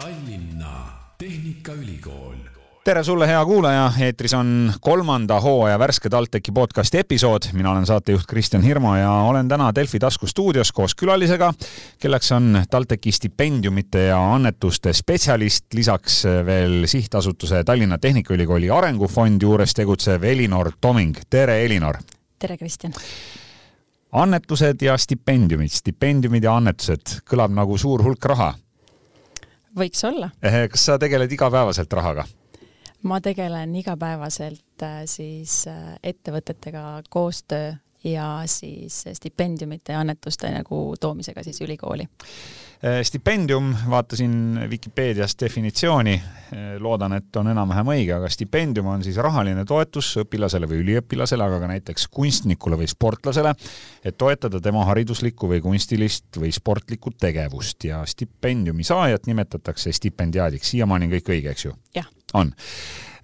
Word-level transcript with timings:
Tallinna 0.00 0.86
Tehnikaülikool. 1.18 2.34
tere 2.84 3.04
sulle, 3.04 3.26
hea 3.26 3.44
kuulaja, 3.44 3.92
eetris 4.00 4.34
on 4.34 4.72
kolmanda 4.80 5.40
hooaja 5.40 5.78
värske 5.78 6.08
TalTechi 6.08 6.52
podcasti 6.52 6.98
episood. 6.98 7.48
mina 7.52 7.70
olen 7.70 7.86
saatejuht 7.86 8.26
Kristjan 8.28 8.62
Hirmu 8.62 8.94
ja 8.94 9.10
olen 9.10 9.48
täna 9.48 9.74
Delfi 9.74 9.98
taskustuudios 9.98 10.72
koos 10.72 10.94
külalisega, 10.94 11.52
kelleks 11.98 12.32
on 12.32 12.62
TalTechi 12.70 13.12
stipendiumite 13.12 14.04
ja 14.04 14.34
annetuste 14.34 14.92
spetsialist, 14.92 15.74
lisaks 15.74 16.24
veel 16.46 16.86
sihtasutuse 16.86 17.64
Tallinna 17.64 17.98
Tehnikaülikooli 17.98 18.70
Arengufond 18.70 19.42
juures 19.42 19.74
tegutsev 19.74 20.22
Elinor 20.22 20.72
Toming. 20.80 21.16
tere, 21.30 21.64
Elinor! 21.64 21.98
tere, 22.38 22.56
Kristjan! 22.56 22.92
annetused 24.12 24.82
ja 24.82 24.96
stipendiumid, 24.98 25.74
stipendiumid 25.74 26.44
ja 26.44 26.56
annetused, 26.56 27.18
kõlab 27.30 27.50
nagu 27.50 27.78
suur 27.78 28.02
hulk 28.02 28.24
raha 28.24 28.54
võiks 29.76 30.04
olla. 30.08 30.30
kas 30.70 30.84
sa 30.90 30.98
tegeled 30.98 31.32
igapäevaselt 31.32 31.92
rahaga? 31.92 32.24
ma 33.02 33.20
tegelen 33.20 33.74
igapäevaselt 33.78 34.82
äh, 34.82 35.02
siis 35.06 35.66
äh, 35.70 35.98
ettevõtetega 36.02 37.02
koostöö 37.10 37.72
ja 38.04 38.42
siis 38.46 39.04
stipendiumite 39.12 39.92
ja 39.92 40.00
annetuste 40.00 40.50
nagu 40.50 40.94
toomisega 41.00 41.42
siis 41.42 41.60
ülikooli. 41.60 42.08
Äh, 42.78 43.00
stipendium, 43.02 43.72
vaatasin 43.90 44.60
Vikipeediast 44.70 45.40
definitsiooni, 45.40 46.22
loodan, 46.78 47.16
et 47.16 47.36
on 47.36 47.50
enam-vähem 47.50 47.88
õige, 47.90 48.12
aga 48.14 48.28
stipendium 48.30 48.86
on 48.92 49.02
siis 49.02 49.18
rahaline 49.18 49.64
toetus 49.66 50.12
õpilasele 50.22 50.68
või 50.70 50.84
üliõpilasele, 50.84 51.42
aga 51.42 51.58
ka 51.58 51.70
näiteks 51.72 52.06
kunstnikule 52.14 52.78
või 52.78 52.86
sportlasele, 52.88 53.50
et 54.06 54.16
toetada 54.16 54.60
tema 54.62 54.84
hariduslikku 54.86 55.50
või 55.50 55.58
kunstilist 55.64 56.38
või 56.38 56.52
sportlikku 56.54 57.16
tegevust 57.18 57.88
ja 57.90 58.04
stipendiumi 58.06 58.86
saajat 58.86 59.26
nimetatakse 59.26 59.92
stipendiaadiks. 59.98 60.70
siiamaani 60.70 61.10
on 61.10 61.16
kõik 61.18 61.34
õige, 61.34 61.56
eks 61.56 61.66
ju? 61.66 61.74
On 62.34 62.52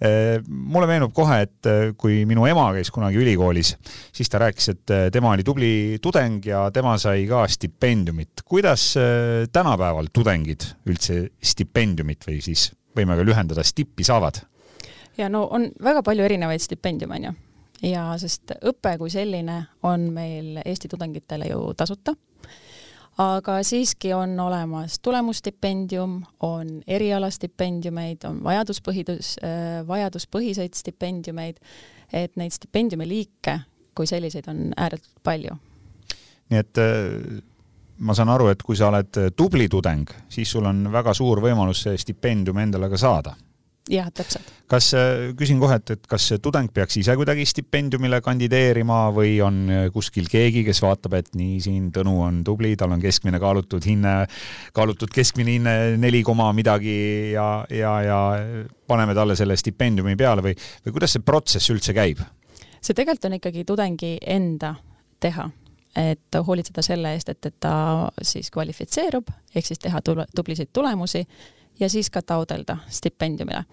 Äh, 0.04 0.42
mulle 0.48 0.88
meenub 0.90 1.12
kohe, 1.14 1.36
et 1.46 1.68
äh, 1.70 1.92
kui 1.96 2.24
minu 2.28 2.44
ema 2.50 2.66
käis 2.74 2.90
kunagi 2.92 3.20
ülikoolis, 3.22 3.74
siis 4.14 4.30
ta 4.30 4.40
rääkis, 4.42 4.66
et 4.72 4.92
äh, 4.92 5.04
tema 5.14 5.30
oli 5.32 5.44
tubli 5.46 5.70
tudeng 6.02 6.44
ja 6.44 6.66
tema 6.74 6.96
sai 6.98 7.28
ka 7.30 7.44
stipendiumit. 7.48 8.42
kuidas 8.44 8.94
tänapäeval 9.52 10.10
tudengid 10.12 10.66
üldse 10.90 11.28
stipendiumit 11.42 12.26
või 12.26 12.40
siis 12.42 12.72
võime 12.96 13.16
ka 13.16 13.24
lühendada, 13.24 13.62
stippi 13.64 14.04
saavad? 14.04 14.42
ja 15.16 15.30
no 15.30 15.46
on 15.46 15.70
väga 15.82 16.02
palju 16.02 16.26
erinevaid 16.26 16.60
stipendiume, 16.60 17.16
on 17.20 17.28
ju. 17.28 17.34
ja 17.94 18.08
sest 18.18 18.56
õpe 18.60 18.96
kui 18.98 19.14
selline 19.14 19.62
on 19.82 20.10
meil 20.12 20.58
Eesti 20.64 20.90
tudengitele 20.90 21.52
ju 21.52 21.70
tasuta 21.78 22.16
aga 23.18 23.62
siiski 23.62 24.12
on 24.12 24.40
olemas 24.40 24.98
tulemusstipendium, 25.02 26.22
on 26.40 26.80
erialastipendiumeid, 26.86 28.24
on 28.28 28.40
vajaduspõhidus, 28.44 29.36
äh, 29.44 29.86
vajaduspõhiseid 29.86 30.74
stipendiumeid, 30.74 31.60
et 32.12 32.36
neid 32.36 32.52
stipendiumi 32.52 33.08
liike 33.08 33.60
kui 33.94 34.06
selliseid 34.06 34.48
on 34.50 34.72
ääretult 34.76 35.22
palju. 35.22 35.56
nii 36.50 36.58
et 36.60 36.78
äh, 36.78 37.40
ma 37.98 38.14
saan 38.14 38.28
aru, 38.28 38.50
et 38.52 38.62
kui 38.62 38.76
sa 38.76 38.90
oled 38.90 39.16
tubli 39.36 39.68
tudeng, 39.68 40.10
siis 40.28 40.50
sul 40.50 40.66
on 40.66 40.86
väga 40.92 41.14
suur 41.14 41.40
võimalus 41.40 41.86
see 41.86 41.98
stipendium 41.98 42.58
endale 42.58 42.90
ka 42.90 43.00
saada 43.00 43.36
jah, 43.90 44.08
täpselt. 44.14 44.48
kas, 44.70 44.90
äh, 44.96 45.32
küsin 45.36 45.58
kohe, 45.60 45.76
et, 45.76 45.90
et 45.96 46.06
kas 46.08 46.30
tudeng 46.42 46.70
peaks 46.72 46.96
ise 47.00 47.16
kuidagi 47.18 47.44
stipendiumile 47.48 48.20
kandideerima 48.24 49.00
või 49.14 49.36
on 49.44 49.58
äh, 49.68 49.82
kuskil 49.92 50.28
keegi, 50.30 50.64
kes 50.64 50.80
vaatab, 50.84 51.18
et 51.20 51.32
nii, 51.36 51.58
siin 51.64 51.90
Tõnu 51.94 52.14
on 52.24 52.40
tubli, 52.46 52.74
tal 52.80 52.94
on 52.96 53.02
keskmine 53.02 53.40
kaalutud 53.42 53.84
hinne, 53.84 54.14
kaalutud 54.74 55.12
keskmine 55.14 55.58
hinne 55.58 55.74
neli 56.00 56.22
koma 56.26 56.48
midagi 56.56 57.32
ja, 57.34 57.48
ja, 57.70 57.92
ja 58.02 58.20
paneme 58.88 59.14
talle 59.14 59.36
selle 59.36 59.56
stipendiumi 59.60 60.16
peale 60.16 60.44
või, 60.44 60.56
või 60.86 60.96
kuidas 60.96 61.16
see 61.16 61.26
protsess 61.26 61.74
üldse 61.74 61.96
käib? 61.96 62.24
see 62.84 62.96
tegelikult 62.96 63.30
on 63.30 63.38
ikkagi 63.38 63.62
tudengi 63.64 64.16
enda 64.28 64.74
teha 65.20 65.46
et 65.94 66.36
hoolitseda 66.46 66.82
selle 66.82 67.12
eest, 67.14 67.28
et, 67.30 67.46
et 67.46 67.54
ta 67.62 67.74
siis 68.22 68.50
kvalifitseerub, 68.50 69.28
ehk 69.54 69.66
siis 69.66 69.78
teha 69.78 70.00
tublisid 70.02 70.72
tulemusi 70.74 71.22
ja 71.80 71.88
siis 71.88 72.10
ka 72.10 72.22
taodelda 72.22 72.76
stipendiumile. 72.88 73.64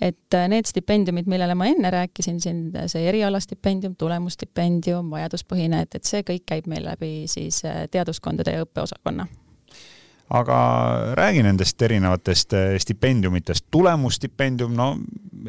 et 0.00 0.34
äh, 0.34 0.48
need 0.48 0.66
stipendiumid, 0.66 1.26
millele 1.26 1.54
ma 1.54 1.66
enne 1.66 1.90
rääkisin 1.90 2.40
siin, 2.40 2.70
see 2.86 3.08
erialastipendium, 3.08 3.96
tulemusstipendium, 3.98 5.10
vajaduspõhine, 5.10 5.82
et, 5.82 5.94
et 5.94 6.04
see 6.04 6.22
kõik 6.22 6.46
käib 6.46 6.66
meil 6.70 6.84
läbi 6.84 7.26
siis 7.26 7.64
äh, 7.64 7.86
teaduskondade 7.90 8.54
ja 8.54 8.62
õppeosakonna 8.66 9.26
aga 10.30 10.58
räägi 11.16 11.42
nendest 11.42 11.82
erinevatest 11.82 12.52
äh, 12.52 12.76
stipendiumitest, 12.78 13.66
tulemusstipendium, 13.70 14.74
no 14.76 14.96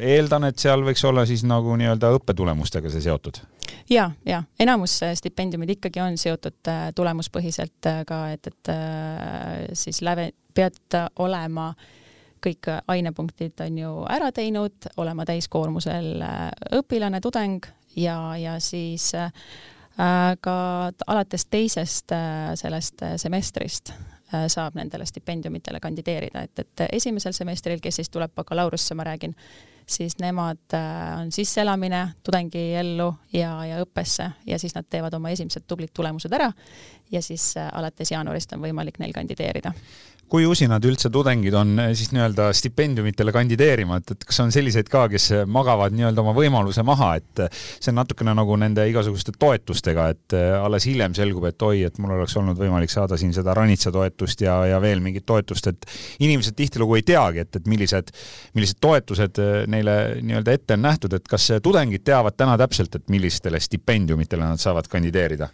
eeldan, 0.00 0.46
et 0.48 0.58
seal 0.58 0.84
võiks 0.86 1.04
olla 1.04 1.26
siis 1.28 1.44
nagu 1.44 1.76
nii-öelda 1.76 2.12
õppetulemustega 2.16 2.92
see 2.92 3.04
seotud? 3.04 3.42
ja, 3.90 4.10
ja 4.26 4.42
enamus 4.60 5.00
stipendiumid 5.14 5.76
ikkagi 5.76 6.00
on 6.02 6.18
seotud 6.18 6.70
tulemuspõhiselt 6.94 7.90
ka, 8.06 8.20
et, 8.34 8.46
et 8.46 8.70
siis 9.78 10.02
läve, 10.02 10.30
pead 10.54 10.96
olema 11.22 11.72
kõik 12.40 12.70
ainepunktid 12.88 13.60
on 13.60 13.78
ju 13.78 13.90
ära 14.08 14.30
teinud, 14.32 14.88
olema 14.96 15.26
täiskoormusel 15.28 16.24
õpilane, 16.78 17.20
tudeng 17.20 17.66
ja, 18.00 18.16
ja 18.40 18.56
siis 18.64 19.10
ka 20.40 20.54
alates 21.06 21.44
teisest 21.52 22.14
sellest 22.62 23.04
semestrist 23.20 23.92
saab 24.30 24.76
nendele 24.78 25.06
stipendiumitele 25.06 25.80
kandideerida, 25.82 26.44
et, 26.46 26.58
et 26.62 26.86
esimesel 26.92 27.34
semestril, 27.34 27.80
kes 27.82 28.00
siis 28.00 28.10
tuleb 28.10 28.34
bakalaureusesse, 28.36 28.94
ma 28.94 29.08
räägin, 29.08 29.34
siis 29.90 30.18
nemad 30.18 30.74
äh, 30.74 31.20
on 31.20 31.32
sisseelamine 31.32 32.08
tudengiellu 32.22 33.14
ja, 33.32 33.50
ja 33.66 33.80
õppesse 33.82 34.30
ja 34.46 34.58
siis 34.58 34.74
nad 34.74 34.86
teevad 34.90 35.14
oma 35.18 35.32
esimesed 35.34 35.66
tublid 35.66 35.90
tulemused 35.94 36.32
ära 36.32 36.50
ja 37.10 37.22
siis 37.22 37.56
äh, 37.58 37.70
alates 37.72 38.12
jaanuarist 38.12 38.52
on 38.54 38.62
võimalik 38.62 39.00
neil 39.02 39.14
kandideerida 39.16 39.72
kui 40.30 40.46
usinad 40.46 40.84
üldse 40.86 41.10
tudengid 41.12 41.54
on 41.58 41.74
eh, 41.82 41.90
siis 41.98 42.12
nii-öelda 42.14 42.50
stipendiumitele 42.56 43.32
kandideerima, 43.34 43.98
et, 44.00 44.12
et 44.14 44.26
kas 44.28 44.40
on 44.44 44.52
selliseid 44.54 44.88
ka, 44.90 45.06
kes 45.10 45.30
magavad 45.50 45.94
nii-öelda 45.96 46.22
oma 46.22 46.34
võimaluse 46.36 46.84
maha, 46.86 47.12
et 47.20 47.42
eh, 47.44 47.60
see 47.78 47.90
on 47.92 47.98
natukene 48.00 48.34
nagu 48.38 48.56
nende 48.60 48.86
igasuguste 48.90 49.34
toetustega, 49.38 50.06
et 50.14 50.36
eh, 50.38 50.52
alles 50.58 50.86
hiljem 50.88 51.16
selgub, 51.18 51.48
et 51.50 51.66
oi, 51.66 51.82
et 51.88 52.00
mul 52.02 52.14
oleks 52.18 52.36
olnud 52.40 52.58
võimalik 52.60 52.92
saada 52.92 53.18
siin 53.20 53.34
seda 53.36 53.54
ranitsatoetust 53.58 54.46
ja, 54.46 54.60
ja 54.70 54.80
veel 54.82 55.02
mingit 55.04 55.26
toetust, 55.28 55.70
et 55.72 55.88
inimesed 56.22 56.56
tihtilugu 56.58 57.00
ei 57.00 57.06
teagi, 57.10 57.44
et, 57.46 57.60
et 57.60 57.70
millised, 57.70 58.14
millised 58.54 58.80
toetused 58.82 59.42
neile 59.70 59.96
nii-öelda 60.22 60.58
ette 60.58 60.78
on 60.78 60.86
nähtud, 60.86 61.16
et 61.18 61.26
kas 61.30 61.50
tudengid 61.62 62.06
teavad 62.06 62.38
täna 62.38 62.56
täpselt, 62.60 62.94
et 63.00 63.10
millistele 63.10 63.60
stipendiumitele 63.60 64.46
nad 64.46 64.62
saavad 64.62 64.90
kandideerida? 64.90 65.50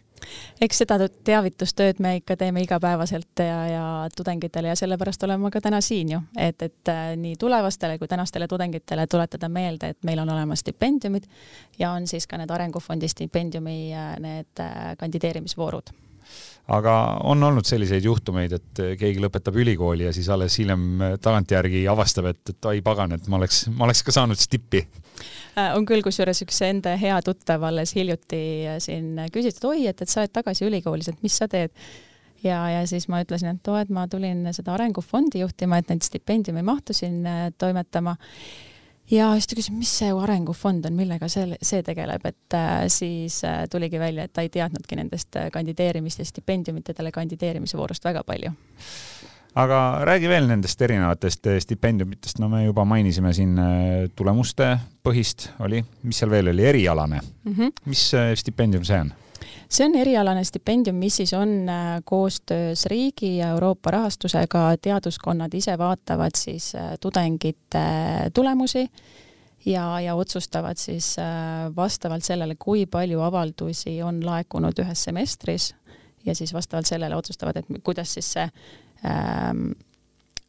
Eks 0.60 0.82
seda 0.82 0.99
teavitustööd 1.25 2.00
me 2.03 2.16
ikka 2.21 2.37
teeme 2.37 2.62
igapäevaselt 2.65 3.43
ja, 3.43 3.59
ja 3.69 3.84
tudengitele 4.16 4.72
ja 4.72 4.77
sellepärast 4.77 5.22
olen 5.27 5.41
ma 5.41 5.50
ka 5.50 5.60
täna 5.60 5.81
siin 5.84 6.15
ju, 6.16 6.22
et, 6.38 6.62
et 6.62 6.93
äh, 6.93 7.12
nii 7.16 7.37
tulevastele 7.41 7.99
kui 7.99 8.09
tänastele 8.09 8.49
tudengitele 8.49 9.06
tuletada 9.06 9.49
meelde, 9.49 9.94
et 9.94 10.09
meil 10.09 10.22
on 10.22 10.31
olemas 10.31 10.65
stipendiumid 10.65 11.28
ja 11.78 11.93
on 11.93 12.06
siis 12.06 12.26
ka 12.26 12.41
need 12.41 12.50
Arengufondi 12.50 13.09
stipendiumi 13.09 13.78
äh, 13.94 14.16
need 14.22 14.65
äh, 14.65 14.97
kandideerimisvoorud 14.99 15.94
aga 16.66 16.94
on 17.31 17.42
olnud 17.47 17.66
selliseid 17.69 18.04
juhtumeid, 18.04 18.53
et 18.53 18.81
keegi 18.98 19.22
lõpetab 19.22 19.54
ülikooli 19.62 20.09
ja 20.09 20.12
siis 20.12 20.28
alles 20.34 20.59
hiljem 20.59 21.19
tagantjärgi 21.22 21.84
avastab, 21.88 22.32
et, 22.32 22.42
et 22.50 22.70
ai 22.72 22.81
pagan, 22.82 23.14
et 23.14 23.28
ma 23.31 23.38
oleks, 23.38 23.66
ma 23.70 23.87
oleks 23.87 24.03
ka 24.03 24.14
saanud 24.16 24.41
stippi 24.41 24.82
Äh, 25.56 25.72
on 25.76 25.87
küll, 25.88 26.03
kusjuures 26.04 26.42
üks 26.44 26.59
enda 26.66 26.97
hea 27.00 27.16
tuttav 27.25 27.64
alles 27.64 27.94
hiljuti 27.97 28.41
siin 28.82 29.14
küsis, 29.32 29.56
et 29.56 29.64
oi, 29.69 29.87
et, 29.88 30.03
et 30.03 30.12
sa 30.12 30.22
oled 30.22 30.34
tagasi 30.34 30.66
ülikoolis, 30.69 31.09
et 31.12 31.22
mis 31.25 31.37
sa 31.41 31.48
teed 31.48 31.72
ja, 32.44 32.58
ja 32.75 32.82
siis 32.88 33.08
ma 33.12 33.22
ütlesin, 33.25 33.56
et 33.56 33.70
oo, 33.72 33.79
et 33.81 33.93
ma 33.93 34.05
tulin 34.12 34.44
seda 34.56 34.75
arengufondi 34.76 35.40
juhtima, 35.44 35.81
et 35.81 35.93
neid 35.93 36.05
stipendiumi 36.05 36.64
mahtu 36.67 36.96
siin 36.96 37.22
äh, 37.25 37.46
toimetama. 37.58 38.17
Ja 39.11 39.32
siis 39.35 39.50
ta 39.50 39.58
küsis, 39.58 39.75
mis 39.75 39.93
see 40.00 40.12
arengufond 40.12 40.87
on, 40.88 40.97
millega 40.99 41.29
see, 41.32 41.58
see 41.62 41.82
tegeleb, 41.87 42.25
et 42.26 42.56
äh, 42.58 42.87
siis 42.93 43.43
äh, 43.44 43.64
tuligi 43.70 44.00
välja, 44.03 44.26
et 44.26 44.35
ta 44.35 44.44
ei 44.47 44.53
teadnudki 44.53 44.99
nendest 44.99 45.38
kandideerimist 45.53 46.23
ja 46.23 46.29
stipendiumitele 46.29 47.12
kandideerimise 47.14 47.79
voorust 47.79 48.05
väga 48.05 48.25
palju 48.26 48.55
aga 49.56 49.81
räägi 50.05 50.29
veel 50.29 50.49
nendest 50.50 50.82
erinevatest 50.85 51.47
eh, 51.49 51.61
stipendiumitest, 51.62 52.41
no 52.43 52.49
me 52.53 52.64
juba 52.67 52.85
mainisime 52.88 53.32
siin 53.37 53.56
eh, 53.58 54.08
tulemuste 54.17 54.75
põhist 55.06 55.50
oli, 55.64 55.81
mis 56.05 56.20
seal 56.20 56.32
veel 56.32 56.53
oli, 56.53 56.67
erialane 56.69 57.20
mm. 57.20 57.53
-hmm. 57.53 57.87
mis 57.88 58.08
eh, 58.14 58.35
stipendium 58.37 58.85
see 58.85 59.00
on? 59.00 59.12
see 59.69 59.87
on 59.87 59.97
erialane 59.97 60.44
stipendium, 60.44 60.97
mis 60.97 61.17
siis 61.17 61.32
on 61.35 61.70
koostöös 62.05 62.87
riigi 62.87 63.37
ja 63.38 63.49
Euroopa 63.49 63.91
rahastusega, 63.91 64.76
teaduskonnad 64.82 65.55
ise 65.55 65.79
vaatavad 65.79 66.37
siis 66.37 66.73
tudengite 67.00 67.87
tulemusi 68.35 68.87
ja, 69.67 70.00
ja 70.00 70.14
otsustavad 70.14 70.76
siis 70.76 71.17
vastavalt 71.76 72.25
sellele, 72.25 72.55
kui 72.58 72.87
palju 72.87 73.20
avaldusi 73.20 74.03
on 74.03 74.26
laekunud 74.26 74.79
ühes 74.79 75.05
semestris 75.05 75.75
ja 76.26 76.35
siis 76.35 76.55
vastavalt 76.55 76.87
sellele 76.87 77.17
otsustavad, 77.17 77.56
et 77.56 77.82
kuidas 77.82 78.14
siis 78.14 78.32
see 78.32 78.49
ähm, 79.06 79.69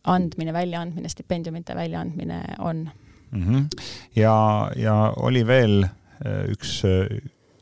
andmine, 0.07 0.53
väljaandmine, 0.53 1.09
stipendiumite 1.09 1.75
väljaandmine 1.75 2.41
on 2.59 2.89
mm. 3.31 3.43
-hmm. 3.43 3.67
ja, 4.15 4.71
ja 4.75 5.13
oli 5.17 5.47
veel 5.47 5.85
üks 6.47 6.81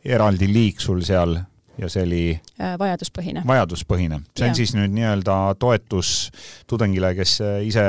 eraldi 0.06 0.48
liik 0.54 0.82
sul 0.82 1.02
seal 1.04 1.36
ja 1.78 1.90
see 1.92 2.04
oli 2.06 2.22
äh, 2.62 2.76
vajaduspõhine. 2.80 3.44
vajaduspõhine, 3.48 4.20
see 4.38 4.48
on 4.48 4.54
ja. 4.54 4.58
siis 4.58 4.74
nüüd 4.78 4.94
nii-öelda 4.96 5.38
toetus 5.60 6.12
tudengile, 6.70 7.12
kes 7.18 7.38
äh, 7.44 7.58
ise 7.68 7.84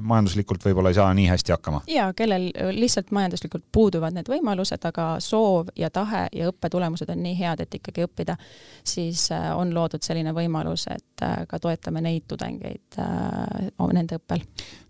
majanduslikult 0.00 0.64
võib-olla 0.66 0.92
ei 0.92 0.98
saa 0.98 1.10
nii 1.16 1.28
hästi 1.30 1.54
hakkama? 1.56 1.82
jaa, 1.90 2.08
kellel 2.16 2.48
lihtsalt 2.76 3.12
majanduslikult 3.16 3.66
puuduvad 3.72 4.16
need 4.16 4.30
võimalused, 4.30 4.88
aga 4.88 5.08
soov 5.24 5.72
ja 5.76 5.90
tahe 5.90 6.26
ja 6.32 6.50
õppetulemused 6.52 7.12
on 7.12 7.22
nii 7.26 7.36
head, 7.38 7.64
et 7.64 7.78
ikkagi 7.80 8.06
õppida, 8.06 8.38
siis 8.84 9.28
äh, 9.34 9.50
on 9.56 9.74
loodud 9.76 10.04
selline 10.06 10.34
võimalus, 10.36 10.86
et 10.92 11.26
ka 11.48 11.58
toetame 11.60 12.02
neid 12.04 12.26
tudengeid 12.28 12.98
nende 13.96 14.18
õppel. 14.18 14.42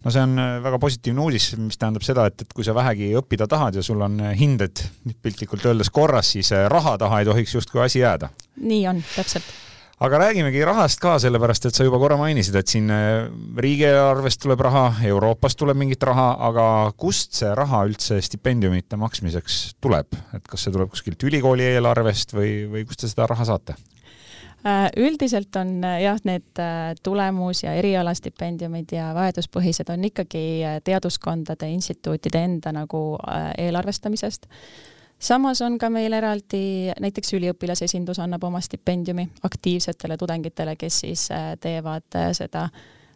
No 0.06 0.14
see 0.14 0.22
on 0.22 0.38
väga 0.62 0.78
positiivne 0.78 1.24
uudis, 1.24 1.50
mis 1.58 1.80
tähendab 1.80 2.06
seda, 2.06 2.28
et, 2.30 2.46
et 2.46 2.54
kui 2.54 2.66
sa 2.66 2.74
vähegi 2.76 3.10
õppida 3.18 3.48
tahad 3.50 3.80
ja 3.80 3.82
sul 3.82 4.04
on 4.06 4.20
hinded 4.38 4.84
piltlikult 5.22 5.66
öeldes 5.66 5.90
korras, 5.90 6.30
siis 6.36 6.52
raha 6.70 6.94
taha 7.02 7.22
ei 7.22 7.26
tohiks 7.26 7.56
justkui 7.58 7.82
asi 7.82 8.04
jääda. 8.04 8.30
Nii 8.62 8.84
on, 8.92 9.02
täpselt. 9.16 9.48
Aga 9.96 10.18
räägimegi 10.20 10.60
rahast 10.68 11.00
ka, 11.00 11.14
sellepärast 11.16 11.70
et 11.70 11.76
sa 11.78 11.84
juba 11.86 11.96
korra 11.96 12.18
mainisid, 12.20 12.58
et 12.60 12.68
siin 12.68 12.90
äh, 12.92 13.30
riigieelarvest 13.64 14.42
tuleb 14.42 14.60
raha, 14.66 14.90
Euroopast 15.08 15.56
tuleb 15.56 15.78
mingit 15.80 16.04
raha, 16.04 16.26
aga 16.50 16.66
kust 17.00 17.38
see 17.38 17.48
raha 17.56 17.80
üldse 17.88 18.18
stipendiumite 18.20 18.98
maksmiseks 19.00 19.78
tuleb, 19.80 20.12
et 20.36 20.44
kas 20.52 20.66
see 20.66 20.74
tuleb 20.74 20.92
kuskilt 20.92 21.24
ülikooli 21.24 21.64
eelarvest 21.70 22.36
või, 22.36 22.50
või 22.68 22.84
kust 22.84 23.06
te 23.06 23.08
seda 23.08 23.24
raha 23.32 23.48
saate? 23.48 23.78
Äh, 24.66 24.88
üldiselt 24.98 25.54
on 25.56 25.84
äh, 25.84 26.00
jah, 26.02 26.18
need 26.26 26.62
tulemus- 27.06 27.62
ja 27.62 27.76
erialastipendiumid 27.78 28.92
ja 28.96 29.12
vajaduspõhised 29.14 29.92
on 29.94 30.04
ikkagi 30.08 30.42
teaduskondade, 30.84 31.68
instituutide 31.70 32.42
enda 32.48 32.72
nagu 32.74 33.02
eelarvestamisest. 33.58 34.50
Samas 35.18 35.62
on 35.62 35.78
ka 35.78 35.88
meil 35.90 36.12
eraldi, 36.12 36.92
näiteks 37.00 37.32
üliõpilasesindus 37.38 38.18
annab 38.20 38.44
oma 38.44 38.60
stipendiumi 38.60 39.24
aktiivsetele 39.48 40.16
tudengitele, 40.20 40.76
kes 40.76 41.00
siis 41.06 41.30
äh, 41.32 41.54
teevad 41.60 42.18
äh, 42.20 42.28
seda, 42.36 42.66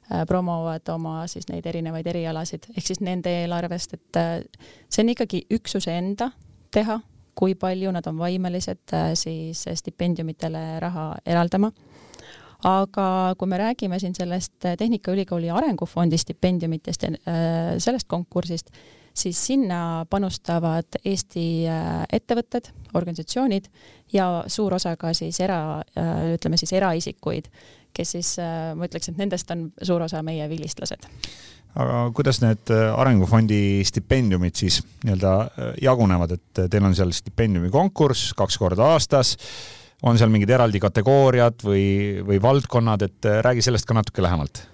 äh, 0.09 0.25
promovad 0.29 0.89
oma 0.95 1.27
siis 1.29 1.51
neid 1.53 1.67
erinevaid 1.69 2.09
erialasid, 2.09 2.71
ehk 2.73 2.87
siis 2.87 3.03
nende 3.05 3.35
eelarvest, 3.43 3.99
et 3.99 4.21
see 4.89 5.05
on 5.05 5.13
ikkagi 5.13 5.43
üksuse 5.59 5.93
enda 5.93 6.31
teha, 6.73 6.97
kui 7.41 7.55
palju 7.57 7.93
nad 7.97 8.05
on 8.11 8.19
võimelised 8.21 8.93
siis 9.17 9.65
stipendiumitele 9.81 10.65
raha 10.83 11.07
eraldama. 11.25 11.71
Aga 12.69 13.35
kui 13.41 13.49
me 13.49 13.57
räägime 13.57 13.97
siin 13.99 14.13
sellest 14.13 14.59
Tehnikaülikooli 14.61 15.49
Arengufondi 15.49 16.19
stipendiumitest 16.21 17.07
ja 17.07 17.15
sellest 17.81 18.05
konkursist, 18.09 18.69
siis 19.15 19.47
sinna 19.47 20.07
panustavad 20.11 21.01
Eesti 21.05 21.67
äh, 21.69 22.05
ettevõtted, 22.13 22.71
organisatsioonid 22.95 23.69
ja 24.13 24.45
suur 24.47 24.75
osa 24.75 24.97
ka 25.01 25.13
siis 25.17 25.41
era, 25.41 25.81
äh, 25.99 26.35
ütleme 26.37 26.59
siis 26.61 26.73
eraisikuid, 26.77 27.51
kes 27.97 28.17
siis, 28.17 28.35
äh, 28.43 28.73
ma 28.77 28.89
ütleks, 28.89 29.11
et 29.11 29.21
nendest 29.21 29.51
on 29.51 29.71
suur 29.83 30.07
osa 30.07 30.23
meie 30.27 30.49
vilistlased 30.51 31.09
aga 31.75 31.99
kuidas 32.17 32.41
need 32.43 32.73
Arengufondi 32.73 33.85
stipendiumid 33.87 34.57
siis 34.59 34.81
nii-öelda 35.05 35.35
jagunevad, 35.83 36.35
et 36.35 36.65
teil 36.73 36.89
on 36.89 36.97
seal 36.99 37.13
stipendiumikonkurss 37.15 38.35
kaks 38.39 38.59
korda 38.59 38.91
aastas, 38.97 39.37
on 40.03 40.19
seal 40.19 40.33
mingid 40.33 40.51
eraldi 40.51 40.81
kategooriad 40.83 41.63
või, 41.65 41.87
või 42.27 42.41
valdkonnad, 42.43 43.07
et 43.07 43.33
räägi 43.47 43.67
sellest 43.69 43.87
ka 43.87 43.97
natuke 43.97 44.25
lähemalt. 44.25 44.65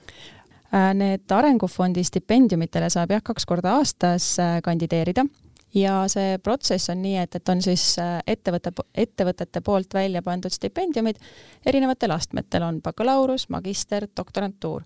Äh, 0.74 0.92
need 0.94 1.30
Arengufondi 1.30 2.02
stipendiumitele 2.04 2.88
saab 2.90 3.12
jah, 3.14 3.22
kaks 3.24 3.46
korda 3.46 3.76
aastas 3.78 4.32
äh, 4.42 4.58
kandideerida. 4.64 5.24
Ja 5.76 6.06
see 6.08 6.38
protsess 6.42 6.90
on 6.90 7.02
nii, 7.04 7.18
et, 7.20 7.36
et 7.38 7.52
on 7.52 7.60
siis 7.62 7.84
äh, 8.02 8.18
ettevõtte, 8.26 8.72
ettevõtete 8.96 9.62
poolt 9.62 9.94
välja 9.94 10.22
pandud 10.26 10.52
stipendiumid. 10.52 11.20
Erinevatel 11.66 12.14
astmetel, 12.16 12.66
on 12.66 12.80
bakalaureus, 12.82 13.46
magister, 13.52 14.08
doktorantuur. 14.16 14.82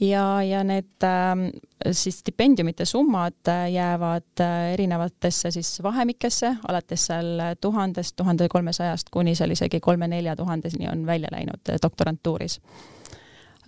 Ja, 0.00 0.42
ja 0.42 0.64
need 0.64 1.04
äh, 1.04 1.92
siis 1.92 2.18
stipendiumite 2.18 2.84
summad 2.84 3.50
jäävad 3.72 4.44
erinevatesse 4.72 5.50
siis 5.50 5.82
vahemikesse, 5.82 6.56
alates 6.68 7.06
seal 7.06 7.42
tuhandest, 7.60 8.16
tuhande 8.16 8.48
kolmesajast 8.48 9.10
kuni 9.10 9.34
seal 9.34 9.50
isegi 9.50 9.80
kolme-nelja 9.80 10.36
tuhandeseni 10.36 10.88
on 10.88 11.06
välja 11.06 11.28
läinud 11.32 11.74
doktorantuuris 11.82 12.60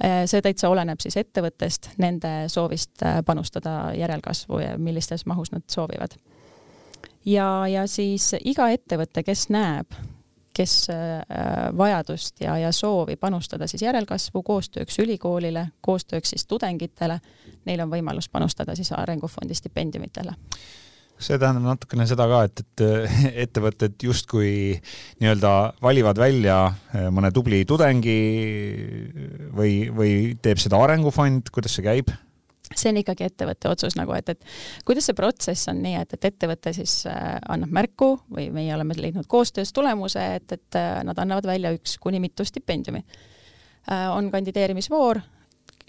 Äh, 0.04 0.24
see 0.24 0.40
täitsa 0.40 0.70
oleneb 0.72 1.02
siis 1.02 1.18
ettevõttest, 1.20 1.90
nende 2.00 2.46
soovist 2.48 3.02
äh, 3.04 3.18
panustada 3.26 3.90
järelkasvu 3.92 4.62
ja 4.62 4.78
millistes 4.80 5.26
mahus 5.28 5.52
nad 5.52 5.66
soovivad. 5.68 6.14
ja, 7.24 7.66
ja 7.68 7.86
siis 7.86 8.30
iga 8.40 8.70
ettevõte, 8.72 9.22
kes 9.22 9.50
näeb, 9.52 9.92
kes 10.54 10.74
äh, 10.90 11.22
vajadust 11.76 12.40
ja, 12.42 12.56
ja 12.58 12.72
soovi 12.72 13.16
panustada 13.16 13.68
siis 13.70 13.82
järelkasvu 13.86 14.42
koostööks 14.42 14.98
ülikoolile, 14.98 15.68
koostööks 15.80 16.34
siis 16.34 16.46
tudengitele, 16.50 17.20
neil 17.66 17.82
on 17.84 17.90
võimalus 17.92 18.28
panustada 18.28 18.76
siis 18.76 18.92
Arengufondi 18.96 19.54
stipendiumitele 19.54 20.34
see 21.20 21.36
tähendab 21.36 21.66
natukene 21.66 22.06
seda 22.08 22.26
ka, 22.30 22.44
et, 22.48 22.62
et 22.62 23.34
ettevõtted 23.44 24.00
justkui 24.08 24.52
nii-öelda 25.20 25.52
valivad 25.84 26.20
välja 26.20 26.62
eh, 26.94 27.10
mõne 27.12 27.28
tubli 27.34 27.62
tudengi 27.68 28.16
või, 29.56 29.74
või 29.92 30.12
teeb 30.42 30.62
seda 30.62 30.80
arengufond, 30.80 31.52
kuidas 31.52 31.76
see 31.76 31.84
käib? 31.84 32.12
See 32.76 32.92
on 32.92 33.00
ikkagi 33.00 33.26
ettevõtte 33.26 33.70
otsus 33.70 33.96
nagu, 33.98 34.14
et, 34.14 34.28
et 34.30 34.84
kuidas 34.86 35.08
see 35.08 35.16
protsess 35.18 35.68
on 35.72 35.80
nii, 35.82 35.96
et, 36.04 36.14
et 36.16 36.28
ettevõte 36.30 36.72
siis 36.76 37.00
äh, 37.10 37.36
annab 37.50 37.72
märku 37.80 38.12
või 38.30 38.48
meie 38.54 38.74
oleme 38.76 38.94
leidnud 38.98 39.26
koostöös 39.30 39.74
tulemuse, 39.76 40.22
et, 40.38 40.54
et 40.54 40.78
äh, 40.78 41.00
nad 41.06 41.18
annavad 41.18 41.48
välja 41.50 41.74
üks 41.76 41.98
kuni 42.02 42.22
mitu 42.22 42.46
stipendiumi 42.46 43.02
äh,. 43.02 44.06
on 44.14 44.30
kandideerimisvoor, 44.30 45.20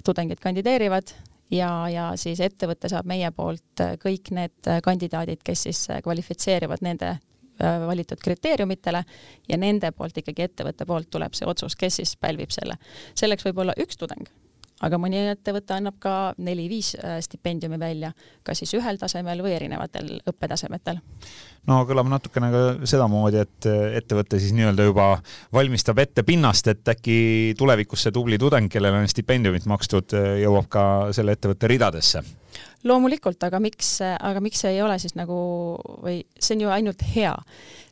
tudengid 0.04 0.42
kandideerivad 0.42 1.14
ja, 1.54 1.72
ja 1.92 2.12
siis 2.18 2.42
ettevõte 2.42 2.90
saab 2.90 3.10
meie 3.10 3.30
poolt 3.36 3.86
kõik 4.02 4.34
need 4.34 4.74
kandidaadid, 4.84 5.44
kes 5.46 5.68
siis 5.70 5.86
kvalifitseerivad 6.04 6.82
nende 6.82 7.18
valitud 7.62 8.18
kriteeriumitele 8.24 9.04
ja 9.50 9.58
nende 9.60 9.92
poolt 9.94 10.18
ikkagi 10.18 10.48
ettevõtte 10.48 10.88
poolt 10.90 11.12
tuleb 11.14 11.36
see 11.38 11.46
otsus, 11.46 11.76
kes 11.78 12.00
siis 12.02 12.16
pälvib 12.18 12.50
selle. 12.50 12.80
selleks 13.14 13.46
võib 13.46 13.62
olla 13.62 13.76
üks 13.78 14.00
tudeng 14.02 14.26
aga 14.86 15.00
mõni 15.02 15.22
ettevõte 15.32 15.76
annab 15.78 15.98
ka 16.02 16.16
neli-viis 16.42 16.94
äh, 16.98 17.20
stipendiumi 17.24 17.80
välja, 17.82 18.12
kas 18.44 18.62
siis 18.64 18.74
ühel 18.78 19.00
tasemel 19.02 19.44
või 19.44 19.56
erinevatel 19.56 20.14
õppetasemetel. 20.30 21.02
no 21.70 21.82
kõlab 21.90 22.10
natukene 22.12 22.52
ka 22.54 22.64
sedamoodi, 22.90 23.42
et 23.46 23.70
äh, 23.70 23.98
ettevõte 24.02 24.42
siis 24.42 24.56
nii-öelda 24.58 24.90
juba 24.90 25.08
valmistab 25.54 26.02
ette 26.04 26.26
pinnast, 26.28 26.68
et 26.72 26.94
äkki 26.96 27.56
tulevikus 27.58 28.08
see 28.08 28.16
tubli 28.16 28.40
tudeng, 28.42 28.72
kellele 28.72 29.04
on 29.04 29.10
stipendiumit 29.12 29.68
makstud, 29.70 30.18
äh, 30.18 30.38
jõuab 30.46 30.70
ka 30.72 30.86
selle 31.16 31.38
ettevõtte 31.38 31.72
ridadesse 31.72 32.24
loomulikult, 32.84 33.44
aga 33.46 33.60
miks, 33.62 34.00
aga 34.02 34.42
miks 34.42 34.64
see 34.64 34.72
ei 34.74 34.82
ole 34.82 34.96
siis 35.00 35.14
nagu 35.14 35.36
või 36.02 36.24
see 36.42 36.56
on 36.58 36.64
ju 36.66 36.72
ainult 36.74 37.04
hea, 37.14 37.36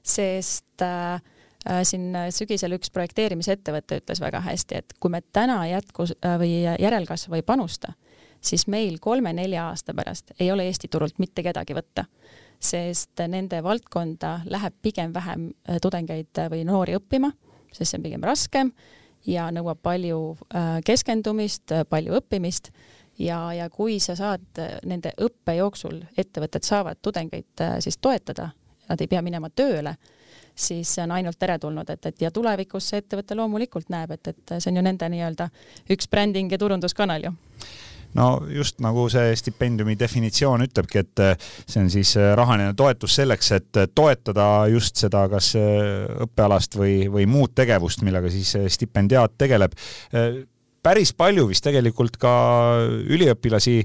sest 0.02 0.82
äh, 0.82 1.20
Äh, 1.20 1.39
siin 1.84 2.16
äh, 2.16 2.30
sügisel 2.34 2.74
üks 2.78 2.92
projekteerimisettevõte 2.94 4.00
ütles 4.02 4.22
väga 4.24 4.42
hästi, 4.46 4.82
et 4.82 4.94
kui 5.00 5.12
me 5.14 5.22
täna 5.34 5.62
jätkus 5.70 6.14
äh, 6.18 6.38
või 6.42 6.52
järelkasvu 6.66 7.38
ei 7.38 7.46
panusta, 7.46 7.94
siis 8.42 8.68
meil 8.68 9.00
kolme-nelja 9.02 9.70
aasta 9.70 9.94
pärast 9.94 10.34
ei 10.40 10.52
ole 10.52 10.68
Eesti 10.70 10.88
turult 10.92 11.20
mitte 11.20 11.44
kedagi 11.46 11.76
võtta, 11.78 12.06
sest 12.60 13.22
nende 13.28 13.62
valdkonda 13.64 14.40
läheb 14.52 14.80
pigem 14.82 15.14
vähem 15.16 15.50
tudengeid 15.82 16.42
või 16.52 16.66
noori 16.68 16.98
õppima, 16.98 17.32
sest 17.72 17.92
see 17.92 18.00
on 18.00 18.08
pigem 18.08 18.24
raskem 18.28 18.72
ja 19.28 19.50
nõuab 19.52 19.80
palju 19.84 20.22
keskendumist, 20.86 21.72
palju 21.90 22.18
õppimist. 22.20 22.72
Ja, 23.20 23.38
ja 23.52 23.66
kui 23.72 23.98
sa 24.00 24.14
saad 24.16 24.60
nende 24.88 25.12
õppe 25.20 25.58
jooksul, 25.58 25.98
ettevõtted 26.18 26.64
saavad 26.64 27.02
tudengeid 27.04 27.64
siis 27.84 27.98
toetada, 28.00 28.50
nad 28.88 29.02
ei 29.04 29.12
pea 29.12 29.22
minema 29.24 29.50
tööle 29.52 29.96
siis 30.60 30.96
see 30.96 31.04
on 31.04 31.14
ainult 31.16 31.40
teretulnud, 31.40 31.90
et, 31.90 32.10
et 32.12 32.26
ja 32.26 32.32
tulevikus 32.32 32.92
see 32.92 33.04
ettevõte 33.04 33.38
loomulikult 33.38 33.90
näeb, 33.94 34.12
et, 34.18 34.34
et 34.34 34.58
see 34.58 34.72
on 34.72 34.82
ju 34.82 34.86
nende 34.86 35.10
nii-öelda 35.12 35.50
üks 35.96 36.10
bränding 36.12 36.52
ja 36.52 36.60
turunduskanal 36.62 37.30
ju 37.30 37.34
no 38.18 38.28
just 38.50 38.80
nagu 38.82 39.06
see 39.12 39.34
stipendiumi 39.38 39.96
definitsioon 40.00 40.66
ütlebki, 40.66 41.04
et 41.04 41.24
see 41.70 41.82
on 41.84 41.90
siis 41.94 42.16
rahaline 42.38 42.74
toetus 42.78 43.20
selleks, 43.20 43.52
et 43.58 43.82
toetada 43.96 44.46
just 44.72 44.98
seda 45.02 45.26
kas 45.32 45.52
õppealast 46.26 46.80
või, 46.80 47.04
või 47.12 47.28
muud 47.30 47.54
tegevust, 47.58 48.02
millega 48.06 48.32
siis 48.34 48.56
stipendiaat 48.74 49.38
tegeleb. 49.38 49.76
päris 50.84 51.14
palju 51.14 51.48
vist 51.50 51.64
tegelikult 51.64 52.18
ka 52.18 52.34
üliõpilasi 53.06 53.84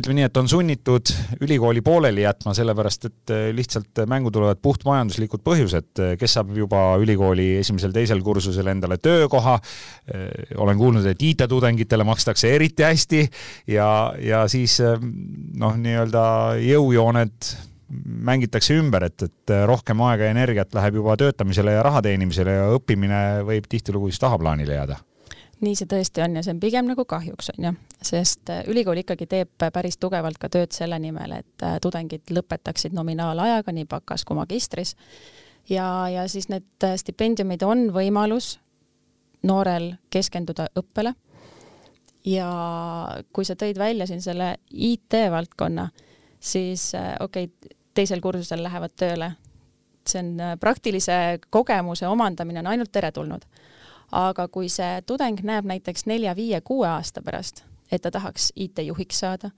ütleme 0.00 0.18
nii, 0.18 0.26
et 0.28 0.40
on 0.40 0.48
sunnitud 0.50 1.12
ülikooli 1.44 1.82
pooleli 1.84 2.24
jätma, 2.24 2.54
sellepärast 2.56 3.08
et 3.08 3.34
äh, 3.34 3.46
lihtsalt 3.56 4.02
mängu 4.10 4.32
tulevad 4.34 4.60
puhtmajanduslikud 4.64 5.44
põhjused, 5.46 6.02
kes 6.20 6.36
saab 6.38 6.52
juba 6.56 6.82
ülikooli 7.02 7.50
esimesel-teisel 7.62 8.22
kursusel 8.24 8.70
endale 8.70 8.98
töökoha, 9.02 9.58
olen 10.58 10.78
kuulnud, 10.78 11.06
et 11.08 11.22
IT-tudengitele 11.22 12.04
makstakse 12.06 12.50
eriti 12.54 12.84
hästi 12.86 13.22
ja, 13.74 13.88
ja 14.22 14.44
siis 14.50 14.78
noh, 14.82 15.76
nii-öelda 15.76 16.22
jõujooned 16.62 17.50
mängitakse 17.88 18.76
ümber, 18.76 19.08
et, 19.08 19.22
et 19.24 19.54
rohkem 19.66 20.00
aega 20.04 20.28
ja 20.28 20.36
energiat 20.36 20.74
läheb 20.76 21.00
juba 21.00 21.16
töötamisele 21.20 21.78
ja 21.78 21.84
raha 21.86 22.02
teenimisele 22.04 22.56
ja 22.58 22.66
õppimine 22.76 23.20
võib 23.48 23.68
tihtilugu 23.70 24.10
siis 24.12 24.20
tahaplaanile 24.24 24.76
jääda 24.76 24.98
nii 25.64 25.74
see 25.78 25.88
tõesti 25.90 26.22
on 26.22 26.36
ja 26.38 26.42
see 26.44 26.54
on 26.54 26.60
pigem 26.62 26.86
nagu 26.88 27.04
kahjuks, 27.08 27.50
on 27.56 27.68
ju, 27.68 27.72
sest 28.10 28.50
äh, 28.52 28.62
ülikool 28.70 29.00
ikkagi 29.02 29.26
teeb 29.30 29.50
päris 29.74 29.98
tugevalt 29.98 30.38
ka 30.38 30.50
tööd 30.52 30.74
selle 30.74 30.98
nimel, 31.02 31.38
et 31.40 31.64
äh, 31.66 31.78
tudengid 31.82 32.30
lõpetaksid 32.34 32.94
nominaalajaga 32.96 33.74
nii 33.74 33.88
bakas 33.90 34.24
kui 34.28 34.38
magistris. 34.38 34.94
ja, 35.68 36.08
ja 36.12 36.28
siis 36.28 36.48
need 36.48 36.86
äh, 36.86 36.94
stipendiumid 36.96 37.62
on 37.66 37.88
võimalus 37.94 38.58
noorel 39.42 39.94
keskenduda 40.10 40.68
õppele. 40.78 41.14
ja 42.24 42.50
kui 43.32 43.44
sa 43.44 43.54
tõid 43.58 43.78
välja 43.78 44.06
siin 44.06 44.22
selle 44.22 44.56
IT-valdkonna, 44.70 45.88
siis 46.40 46.92
okei 47.20 47.50
okay,, 47.50 47.76
teisel 47.94 48.20
kursusel 48.20 48.62
lähevad 48.62 48.94
tööle. 48.96 49.32
see 50.06 50.22
on 50.22 50.36
praktilise 50.60 51.40
kogemuse 51.50 52.06
omandamine 52.06 52.60
on 52.60 52.66
ainult 52.66 52.92
teretulnud. 52.92 53.42
Aga 54.12 54.48
kui 54.48 54.68
see 54.72 55.02
tudeng 55.06 55.40
näeb 55.44 55.68
näiteks 55.68 56.06
nelja-viie-kuue 56.06 56.88
aasta 56.88 57.22
pärast, 57.22 57.64
et 57.92 58.02
ta 58.02 58.10
tahaks 58.10 58.52
IT-juhiks 58.56 59.20
saada, 59.20 59.50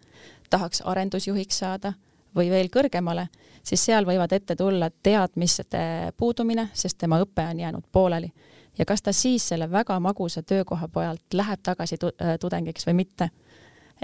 tahaks 0.50 0.82
arendusjuhiks 0.84 1.58
saada 1.58 1.92
või 2.36 2.50
veel 2.50 2.70
kõrgemale, 2.72 3.26
siis 3.62 3.84
seal 3.84 4.06
võivad 4.06 4.32
ette 4.32 4.56
tulla 4.56 4.90
teadmiste 5.02 6.12
puudumine, 6.16 6.68
sest 6.74 6.98
tema 6.98 7.20
õpe 7.22 7.46
on 7.50 7.60
jäänud 7.60 7.84
pooleli. 7.92 8.32
ja 8.78 8.84
kas 8.84 9.02
ta 9.02 9.12
siis 9.12 9.48
selle 9.48 9.70
väga 9.70 10.00
magusa 10.00 10.42
töökoha 10.42 10.88
pealt 10.88 11.34
läheb 11.34 11.60
tagasi 11.62 11.96
äh, 12.04 12.38
tudengiks 12.40 12.86
või 12.86 12.94
mitte 12.94 13.30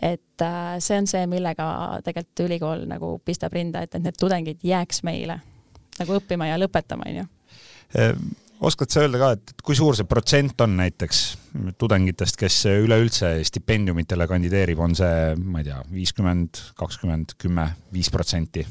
et 0.03 0.43
äh, 0.43 0.77
see 0.79 0.99
on 0.99 1.07
see, 1.07 1.27
millega 1.27 2.01
tegelikult 2.05 2.41
ülikool 2.47 2.87
nagu 2.89 3.19
pistab 3.25 3.53
rinda, 3.53 3.83
et, 3.83 3.95
et 3.95 4.03
need 4.03 4.19
tudengid 4.21 4.65
jääks 4.65 5.03
meile 5.03 5.41
nagu 5.99 6.19
õppima 6.19 6.51
ja 6.51 6.59
lõpetama, 6.61 7.09
onju 7.09 7.25
ehm, 7.97 8.27
oskad 8.61 8.91
sa 8.93 9.05
öelda 9.05 9.21
ka, 9.21 9.31
et 9.37 9.65
kui 9.65 9.77
suur 9.79 9.97
see 9.97 10.09
protsent 10.09 10.61
on 10.65 10.77
näiteks 10.79 11.23
tudengitest, 11.81 12.39
kes 12.41 12.59
üleüldse 12.73 13.33
stipendiumitele 13.47 14.29
kandideerib, 14.31 14.81
on 14.83 14.97
see, 14.97 15.35
ma 15.41 15.63
ei 15.63 15.71
tea, 15.71 15.81
viiskümmend, 15.93 16.63
kakskümmend, 16.79 17.37
kümme, 17.41 17.71
viis 17.95 18.13
protsenti? 18.13 18.67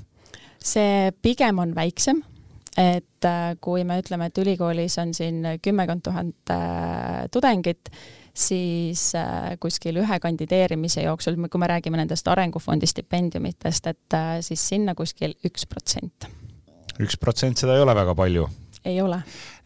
see 0.66 1.12
pigem 1.22 1.60
on 1.62 1.76
väiksem, 1.78 2.24
et 2.82 3.28
äh, 3.28 3.52
kui 3.62 3.84
me 3.86 4.00
ütleme, 4.02 4.32
et 4.32 4.40
ülikoolis 4.42 4.98
on 4.98 5.14
siin 5.14 5.44
kümmekond 5.62 6.02
tuhat 6.08 6.54
äh, 6.56 7.28
tudengit, 7.32 7.92
siis 8.34 9.12
äh, 9.16 9.54
kuskil 9.62 10.02
ühe 10.02 10.18
kandideerimise 10.24 11.06
jooksul, 11.06 11.38
kui 11.38 11.62
me 11.62 11.70
räägime 11.70 12.02
nendest 12.02 12.28
arengufondi 12.34 12.90
stipendiumitest, 12.90 13.94
et 13.94 14.20
siis 14.48 14.68
sinna 14.74 14.98
kuskil 14.98 15.38
üks 15.46 15.70
protsent. 15.70 16.32
üks 16.98 17.20
protsent, 17.22 17.62
seda 17.62 17.78
ei 17.78 17.86
ole 17.86 17.94
väga 17.94 18.18
palju 18.18 18.50
ei 18.86 19.02
ole. 19.02 19.20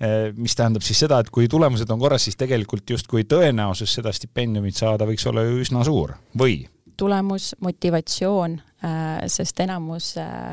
Äh, 0.04 0.32
mis 0.38 0.56
tähendab 0.56 0.86
siis 0.86 1.00
seda, 1.06 1.20
et 1.20 1.30
kui 1.34 1.48
tulemused 1.52 1.90
on 1.90 2.02
korras, 2.02 2.26
siis 2.28 2.40
tegelikult 2.40 2.90
justkui 2.90 3.26
tõenäosus 3.30 3.94
seda 4.00 4.14
stipendiumit 4.16 4.78
saada 4.80 5.08
võiks 5.10 5.28
olla 5.30 5.46
ju 5.48 5.62
üsna 5.64 5.86
suur, 5.88 6.16
või? 6.38 6.64
tulemus, 7.00 7.54
motivatsioon, 7.64 8.58
sest 9.32 9.60
enamus 9.64 10.10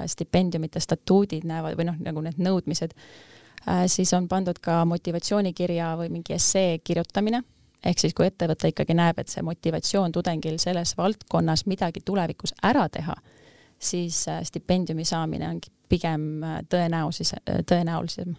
stipendiumite 0.07 0.79
statuudid 0.79 1.43
näevad 1.43 1.75
või 1.75 1.89
noh, 1.89 1.97
nagu 1.99 2.23
need 2.23 2.39
nõudmised, 2.39 2.95
siis 3.91 4.13
on 4.15 4.29
pandud 4.31 4.61
ka 4.63 4.85
motivatsioonikirja 4.87 5.89
või 5.99 6.13
mingi 6.15 6.37
essee 6.37 6.79
kirjutamine 6.87 7.43
ehk 7.87 8.03
siis, 8.03 8.15
kui 8.17 8.27
ettevõte 8.27 8.71
ikkagi 8.73 8.97
näeb, 8.97 9.21
et 9.21 9.31
see 9.31 9.45
motivatsioon 9.47 10.15
tudengil 10.15 10.59
selles 10.63 10.95
valdkonnas 10.99 11.67
midagi 11.71 12.03
tulevikus 12.05 12.55
ära 12.67 12.87
teha, 12.93 13.15
siis 13.79 14.25
stipendiumi 14.49 15.05
saamine 15.05 15.49
ongi 15.49 15.73
pigem 15.89 16.45
äh, 16.45 16.61
tõenäosus, 16.71 17.35
äh, 17.37 17.63
tõenäolisem. 17.67 18.37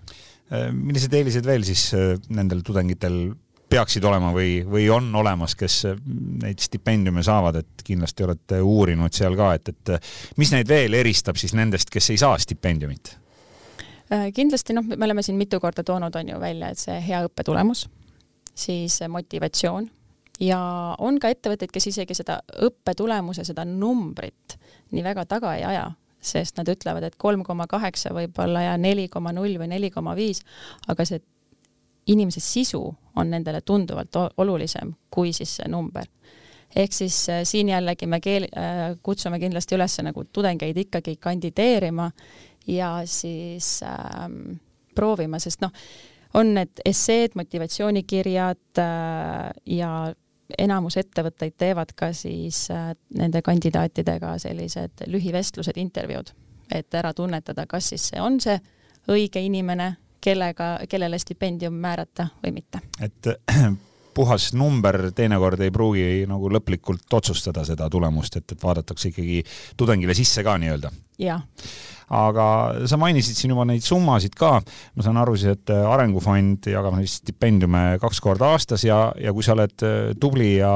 millised 0.72 1.12
eelised 1.12 1.44
veel 1.44 1.64
siis 1.68 1.90
nendel 2.32 2.62
tudengitel 2.64 3.34
peaksid 3.68 4.06
olema 4.08 4.30
või, 4.32 4.62
või 4.64 4.86
on 4.96 5.10
olemas, 5.20 5.58
kes 5.60 5.82
neid 6.44 6.62
stipendiume 6.64 7.20
saavad, 7.24 7.58
et 7.60 7.84
kindlasti 7.84 8.24
olete 8.24 8.62
uurinud 8.64 9.12
seal 9.12 9.36
ka, 9.36 9.50
et, 9.60 9.74
et 9.74 10.38
mis 10.40 10.54
neid 10.56 10.70
veel 10.72 10.96
eristab 10.96 11.36
siis 11.36 11.52
nendest, 11.52 11.92
kes 11.92 12.10
ei 12.14 12.22
saa 12.22 12.38
stipendiumit? 12.40 13.18
kindlasti 14.08 14.72
noh, 14.72 14.88
me 14.88 15.04
oleme 15.04 15.20
siin 15.20 15.36
mitu 15.36 15.60
korda 15.60 15.84
toonud, 15.84 16.16
on 16.16 16.30
ju 16.32 16.40
välja, 16.40 16.70
et 16.72 16.80
see 16.80 16.96
hea 17.10 17.20
õppetulemus 17.28 17.90
siis 18.56 19.02
motivatsioon 19.10 19.90
ja 20.40 20.60
on 21.04 21.20
ka 21.22 21.32
ettevõtteid, 21.34 21.72
kes 21.74 21.90
isegi 21.92 22.18
seda 22.18 22.40
õppetulemuse, 22.68 23.46
seda 23.48 23.66
numbrit 23.68 24.58
nii 24.94 25.04
väga 25.06 25.26
taga 25.30 25.56
ei 25.58 25.66
aja, 25.68 25.90
sest 26.28 26.58
nad 26.60 26.70
ütlevad, 26.72 27.04
et 27.08 27.16
kolm 27.18 27.44
koma 27.48 27.68
kaheksa 27.68 28.14
võib-olla 28.16 28.66
ja 28.66 28.78
neli 28.78 29.08
koma 29.10 29.34
null 29.36 29.58
või 29.60 29.70
neli 29.72 29.92
koma 29.94 30.16
viis, 30.18 30.44
aga 30.88 31.06
see 31.08 31.22
inimese 32.08 32.40
sisu 32.44 32.82
on 33.16 33.32
nendele 33.32 33.62
tunduvalt 33.62 34.16
olulisem 34.38 34.94
kui 35.12 35.34
siis 35.34 35.58
see 35.60 35.68
number. 35.72 36.06
ehk 36.76 36.94
siis 36.94 37.30
äh, 37.30 37.42
siin 37.44 37.70
jällegi 37.70 38.08
me 38.08 38.20
keel- 38.20 38.50
äh,, 38.52 38.98
kutsume 39.04 39.40
kindlasti 39.40 39.76
üles 39.76 39.98
nagu 40.04 40.24
tudengeid 40.34 40.78
ikkagi 40.78 41.16
kandideerima 41.16 42.12
ja 42.68 43.02
siis 43.06 43.82
ähm, 43.84 44.60
proovima, 44.96 45.40
sest 45.40 45.62
noh, 45.62 45.72
on 46.34 46.54
need 46.58 46.82
esseed, 46.86 47.38
motivatsioonikirjad 47.40 48.82
äh, 48.84 49.52
ja 49.66 49.92
enamus 50.58 50.98
ettevõtteid 50.98 51.56
teevad 51.58 51.94
ka 51.96 52.12
siis 52.16 52.68
äh, 52.72 52.92
nende 53.18 53.42
kandidaatidega 53.42 54.38
sellised 54.42 55.06
lühivestlused, 55.08 55.78
intervjuud, 55.78 56.32
et 56.74 56.94
ära 56.94 57.14
tunnetada, 57.14 57.66
kas 57.68 57.90
siis 57.94 58.10
see 58.12 58.22
on 58.22 58.40
see 58.44 58.58
õige 59.12 59.42
inimene, 59.44 59.96
kellega, 60.24 60.78
kellele 60.90 61.20
stipendium 61.20 61.76
määrata 61.80 62.28
või 62.44 62.58
mitte. 62.60 62.82
et 63.02 63.34
puhas 64.18 64.52
number 64.58 65.10
teinekord 65.16 65.62
ei 65.62 65.74
pruugi 65.74 66.08
nagu 66.30 66.50
lõplikult 66.54 67.20
otsustada 67.20 67.66
seda 67.68 67.90
tulemust, 67.94 68.40
et, 68.40 68.56
et 68.56 68.64
vaadatakse 68.64 69.12
ikkagi 69.12 69.44
tudengile 69.78 70.16
sisse 70.18 70.46
ka 70.46 70.58
nii-öelda. 70.62 70.92
jah. 71.22 71.46
Aga 72.08 72.44
sa 72.88 72.96
mainisid 72.96 73.36
siin 73.36 73.52
juba 73.52 73.66
neid 73.68 73.84
summasid 73.84 74.38
ka, 74.40 74.54
ma 74.96 75.04
saan 75.04 75.18
aru 75.20 75.34
siis, 75.36 75.58
et 75.58 75.74
äh, 75.76 75.84
Arengufond 75.92 76.70
jagab 76.72 76.96
neid 76.96 77.10
stipendiume 77.12 77.82
kaks 78.00 78.22
korda 78.24 78.54
aastas 78.56 78.86
ja, 78.88 79.10
ja 79.20 79.34
kui 79.36 79.44
sa 79.44 79.58
oled 79.58 79.84
äh, 79.84 80.14
tubli 80.20 80.54
ja, 80.56 80.72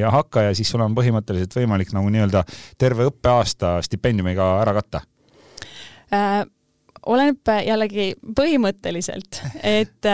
ja 0.00 0.12
hakkaja, 0.14 0.54
siis 0.56 0.72
sul 0.72 0.80
on 0.80 0.96
põhimõtteliselt 0.96 1.58
võimalik 1.60 1.92
nagu 1.96 2.08
nii-öelda 2.08 2.46
terve 2.80 3.10
õppeaasta 3.10 3.76
stipendiumiga 3.84 4.54
ära 4.62 4.78
katta. 4.80 5.04
Äh 6.16 6.48
oleneb 7.06 7.48
jällegi 7.64 8.10
põhimõtteliselt, 8.36 9.40
et, 9.64 10.08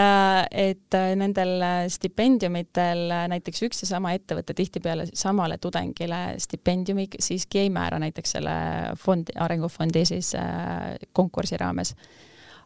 et 0.51 0.97
nendel 1.19 1.65
stipendiumitel 1.91 3.03
näiteks 3.33 3.65
üks 3.67 3.83
ja 3.83 3.89
sama 3.91 4.13
ettevõte 4.15 4.55
tihtipeale 4.57 5.07
samale 5.13 5.57
tudengile 5.61 6.37
stipendiumi 6.41 7.09
siiski 7.19 7.65
ei 7.65 7.73
määra 7.73 7.99
näiteks 7.99 8.37
selle 8.37 8.55
fondi, 8.99 9.35
arengufondi 9.35 10.05
siis 10.05 10.33
äh, 10.35 10.95
konkursi 11.13 11.57
raames. 11.57 11.95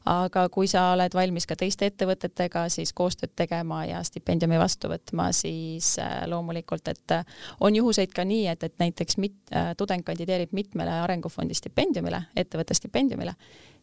Aga 0.05 0.47
kui 0.49 0.65
sa 0.65 0.87
oled 0.95 1.13
valmis 1.13 1.45
ka 1.45 1.53
teiste 1.53 1.85
ettevõtetega 1.85 2.63
siis 2.73 2.89
koostööd 2.97 3.35
tegema 3.37 3.83
ja 3.85 3.99
stipendiumi 4.01 4.57
vastu 4.57 4.89
võtma, 4.89 5.27
siis 5.35 5.93
äh, 6.01 6.23
loomulikult, 6.29 6.89
et 6.89 7.13
äh, 7.17 7.43
on 7.61 7.77
juhuseid 7.77 8.13
ka 8.15 8.25
nii, 8.25 8.47
et, 8.49 8.65
et 8.65 8.79
näiteks 8.81 9.19
mit, 9.21 9.37
tudeng 9.77 10.05
kandideerib 10.05 10.55
mitmele 10.57 11.03
arengufondi 11.03 11.57
stipendiumile, 11.57 12.23
ettevõtte 12.35 12.77
stipendiumile 12.77 13.37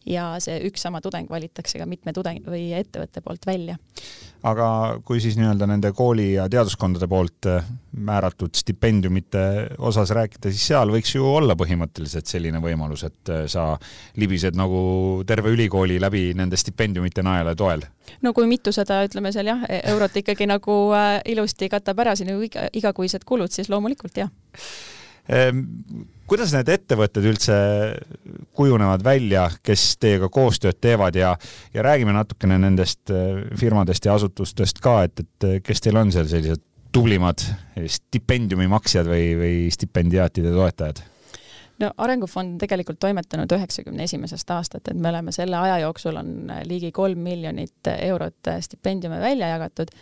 ja 0.09 0.29
see 0.43 0.59
üks 0.69 0.83
sama 0.85 1.01
tudeng 1.05 1.29
valitakse 1.31 1.79
ka 1.81 1.87
mitme 1.89 2.15
tudeng- 2.17 2.47
või 2.49 2.71
ettevõtte 2.77 3.23
poolt 3.25 3.47
välja. 3.47 3.77
aga 4.43 5.01
kui 5.05 5.21
siis 5.21 5.37
nii-öelda 5.37 5.67
nende 5.67 5.91
kooli 5.93 6.33
ja 6.37 6.47
teaduskondade 6.49 7.09
poolt 7.11 7.49
äh, 7.51 7.65
määratud 7.93 8.55
stipendiumite 8.55 9.41
osas 9.79 10.13
rääkida, 10.15 10.53
siis 10.53 10.69
seal 10.71 10.93
võiks 10.95 11.15
ju 11.15 11.27
olla 11.27 11.57
põhimõtteliselt 11.59 12.31
selline 12.31 12.61
võimalus, 12.63 13.03
et 13.09 13.33
äh, 13.35 13.47
sa 13.51 13.73
libised 14.17 14.57
nagu 14.57 15.25
terve 15.27 15.51
ülikooli 15.55 15.99
läbi 16.01 16.31
nende 16.39 16.57
stipendiumite 16.57 17.23
najale 17.27 17.57
toel? 17.59 17.83
no 18.23 18.33
kui 18.33 18.47
mitusada, 18.47 19.03
ütleme 19.09 19.33
seal 19.35 19.51
jah, 19.51 19.67
eurot 19.93 20.23
ikkagi 20.23 20.47
nagu 20.47 20.79
äh, 20.97 21.19
ilusti 21.27 21.69
katab 21.69 21.99
ära 22.07 22.15
sinu 22.17 22.39
iga, 22.47 22.69
igakuised 22.73 23.27
kulud, 23.27 23.53
siis 23.53 23.69
loomulikult 23.69 24.23
jah 24.23 24.31
kuidas 26.29 26.53
need 26.55 26.71
ettevõtted 26.73 27.27
üldse 27.29 27.57
kujunevad 28.57 29.05
välja, 29.05 29.49
kes 29.65 29.97
teiega 30.01 30.31
koostööd 30.33 30.79
teevad 30.81 31.17
ja, 31.17 31.35
ja 31.75 31.85
räägime 31.85 32.15
natukene 32.17 32.59
nendest 32.61 33.13
eh, 33.13 33.45
firmadest 33.61 34.09
ja 34.09 34.17
asutustest 34.17 34.81
ka, 34.85 35.03
et, 35.09 35.25
et 35.25 35.49
kes 35.65 35.85
teil 35.85 36.01
on 36.01 36.13
seal 36.15 36.29
sellised 36.31 36.65
tublimad 36.93 37.45
stipendiumi 37.87 38.69
maksjad 38.73 39.09
või, 39.09 39.31
või 39.39 39.55
stipendiaatide 39.73 40.53
toetajad? 40.55 41.03
no 41.79 41.91
Arengufond 42.01 42.57
on 42.57 42.61
tegelikult 42.61 42.99
toimetanud 43.01 43.53
üheksakümne 43.55 44.09
esimesest 44.09 44.51
aastat, 44.51 44.89
et 44.91 44.99
me 44.99 45.13
oleme 45.13 45.33
selle 45.35 45.57
aja 45.61 45.79
jooksul 45.85 46.17
on 46.19 46.33
ligi 46.67 46.91
kolm 46.93 47.21
miljonit 47.23 47.93
eurot 47.93 48.51
stipendiume 48.65 49.21
välja 49.23 49.53
jagatud 49.55 49.93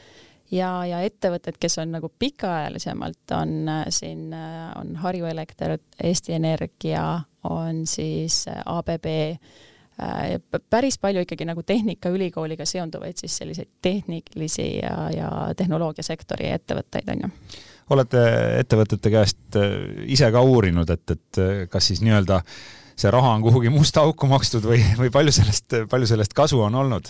ja, 0.53 0.71
ja 0.87 1.01
ettevõtted, 1.07 1.59
kes 1.61 1.79
on 1.83 1.95
nagu 1.97 2.11
pikaajalisemalt, 2.19 3.35
on 3.37 3.69
äh, 3.69 3.85
siin, 3.95 4.29
äh, 4.35 4.71
on 4.79 4.97
Harju 5.03 5.27
Elekter, 5.27 5.77
Eesti 6.03 6.37
Energia, 6.37 7.21
on 7.45 7.87
siis 7.87 8.45
äh, 8.49 8.63
ABB, 8.67 9.07
päris 10.71 10.99
palju 11.01 11.23
ikkagi 11.25 11.47
nagu 11.49 11.63
Tehnikaülikooliga 11.65 12.67
seonduvaid 12.69 13.17
siis 13.17 13.37
selliseid 13.41 13.71
tehnilisi 13.83 14.67
ja, 14.83 15.07
ja 15.09 15.31
tehnoloogiasektori 15.57 16.51
ettevõtteid, 16.53 17.09
on 17.15 17.25
ju 17.25 17.31
olete 17.97 18.21
ettevõtete 18.61 19.11
käest 19.15 19.57
ise 20.05 20.29
ka 20.35 20.43
uurinud, 20.45 20.91
et, 20.93 21.15
et 21.15 21.41
kas 21.73 21.89
siis 21.89 22.03
nii-öelda 22.05 22.43
see 22.93 23.15
raha 23.15 23.39
on 23.39 23.47
kuhugi 23.47 23.73
musta 23.73 24.05
auku 24.05 24.29
makstud 24.29 24.69
või, 24.69 24.83
või 25.01 25.09
palju 25.15 25.33
sellest, 25.39 25.79
palju 25.89 26.13
sellest 26.13 26.37
kasu 26.37 26.61
on 26.67 26.77
olnud 26.77 27.09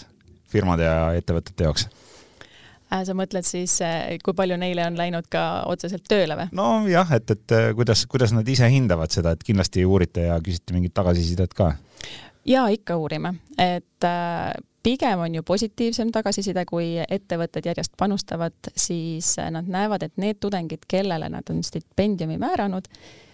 firmade 0.52 0.86
ja 0.86 1.10
ettevõtete 1.18 1.66
jaoks? 1.66 1.88
Äh, 2.86 3.02
sa 3.02 3.16
mõtled 3.18 3.42
siis, 3.46 3.80
äh, 3.82 4.14
kui 4.22 4.34
palju 4.36 4.54
neile 4.60 4.84
on 4.86 4.94
läinud 4.98 5.26
ka 5.30 5.64
otseselt 5.66 6.04
tööle 6.06 6.36
või? 6.38 6.46
nojah, 6.54 7.16
et, 7.18 7.32
et 7.34 7.54
äh, 7.56 7.72
kuidas, 7.74 8.04
kuidas 8.06 8.30
nad 8.36 8.46
ise 8.46 8.68
hindavad 8.70 9.10
seda, 9.10 9.32
et 9.34 9.42
kindlasti 9.46 9.82
uurite 9.82 10.28
ja 10.28 10.36
küsite 10.38 10.76
mingit 10.76 10.94
tagasisidet 10.94 11.56
ka? 11.58 11.72
jaa, 12.46 12.68
ikka 12.70 12.94
uurime, 13.02 13.34
et 13.58 14.06
pigem 14.86 15.24
on 15.24 15.34
ju 15.34 15.42
positiivsem 15.42 16.12
tagasiside, 16.14 16.62
kui 16.70 16.92
ettevõtted 17.02 17.66
järjest 17.66 17.96
panustavad, 17.98 18.54
siis 18.78 19.32
nad 19.50 19.66
näevad, 19.66 20.06
et 20.06 20.14
need 20.22 20.38
tudengid, 20.38 20.86
kellele 20.86 21.26
nad 21.32 21.50
on 21.50 21.64
stipendiumi 21.66 22.38
määranud, 22.38 22.86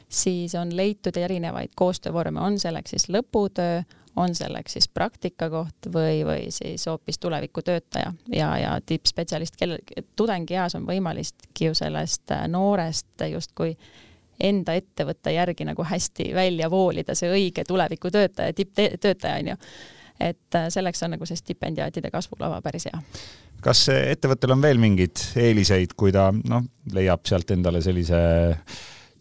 siis 0.08 0.54
on 0.56 0.72
leitud 0.76 1.16
erinevaid 1.20 1.76
koostöövorme, 1.76 2.40
on 2.40 2.56
selleks 2.60 2.96
siis 2.96 3.10
lõputöö, 3.12 3.82
on 4.16 4.34
selleks 4.34 4.76
siis 4.76 4.88
praktikakoht 4.88 5.88
või, 5.94 6.22
või 6.26 6.50
siis 6.50 6.86
hoopis 6.86 7.18
tulevikutöötaja 7.18 8.12
ja, 8.32 8.48
ja 8.58 8.78
tippspetsialist, 8.86 9.56
kellel 9.56 9.78
tudengieas 10.16 10.74
on 10.74 10.86
võimalikki 10.86 11.70
ju 11.70 11.74
sellest 11.74 12.34
noorest 12.48 13.24
justkui 13.30 13.76
enda 14.40 14.74
ettevõtte 14.74 15.32
järgi 15.32 15.64
nagu 15.64 15.84
hästi 15.86 16.32
välja 16.34 16.70
voolida 16.70 17.14
see 17.14 17.30
õige 17.30 17.64
tulevikutöötaja, 17.68 18.52
tipptöötaja 18.52 19.38
on 19.38 19.52
ju. 19.54 19.56
et 20.20 20.60
selleks 20.68 21.02
on 21.02 21.16
nagu 21.16 21.26
see 21.26 21.36
stipendiaatide 21.36 22.10
kasvulava 22.10 22.60
päris 22.62 22.88
hea 22.90 23.00
kas 23.62 23.86
ettevõttel 23.94 24.56
on 24.56 24.62
veel 24.62 24.80
mingeid 24.82 25.22
eeliseid, 25.38 25.94
kui 25.96 26.12
ta 26.12 26.30
noh, 26.32 26.64
leiab 26.92 27.26
sealt 27.28 27.50
endale 27.54 27.82
sellise 27.84 28.18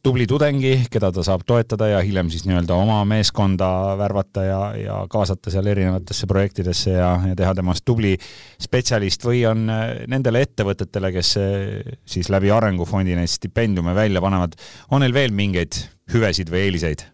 tubli 0.04 0.26
tudengi, 0.30 0.74
keda 0.92 1.12
ta 1.14 1.24
saab 1.26 1.44
toetada 1.48 1.88
ja 1.92 2.00
hiljem 2.06 2.32
siis 2.34 2.44
nii-öelda 2.48 2.74
oma 2.74 3.02
meeskonda 3.06 3.68
värvata 4.00 4.44
ja, 4.46 4.60
ja 4.78 4.96
kaasata 5.12 5.54
seal 5.54 5.70
erinevatesse 5.70 6.30
projektidesse 6.30 6.96
ja, 6.96 7.12
ja 7.30 7.38
teha 7.38 7.54
temast 7.58 7.86
tubli 7.86 8.16
spetsialist 8.62 9.26
või 9.28 9.44
on 9.50 9.70
äh, 9.70 9.86
nendele 10.12 10.42
ettevõtetele, 10.48 11.12
kes 11.14 11.34
äh, 11.42 11.96
siis 12.06 12.32
läbi 12.34 12.50
Arengufondi 12.54 13.18
neid 13.18 13.30
stipendiume 13.30 13.94
välja 13.98 14.24
panevad, 14.24 14.58
on 14.90 15.06
neil 15.06 15.14
veel 15.14 15.36
mingeid 15.38 15.78
hüvesid 16.14 16.50
või 16.54 16.66
eeliseid? 16.70 17.06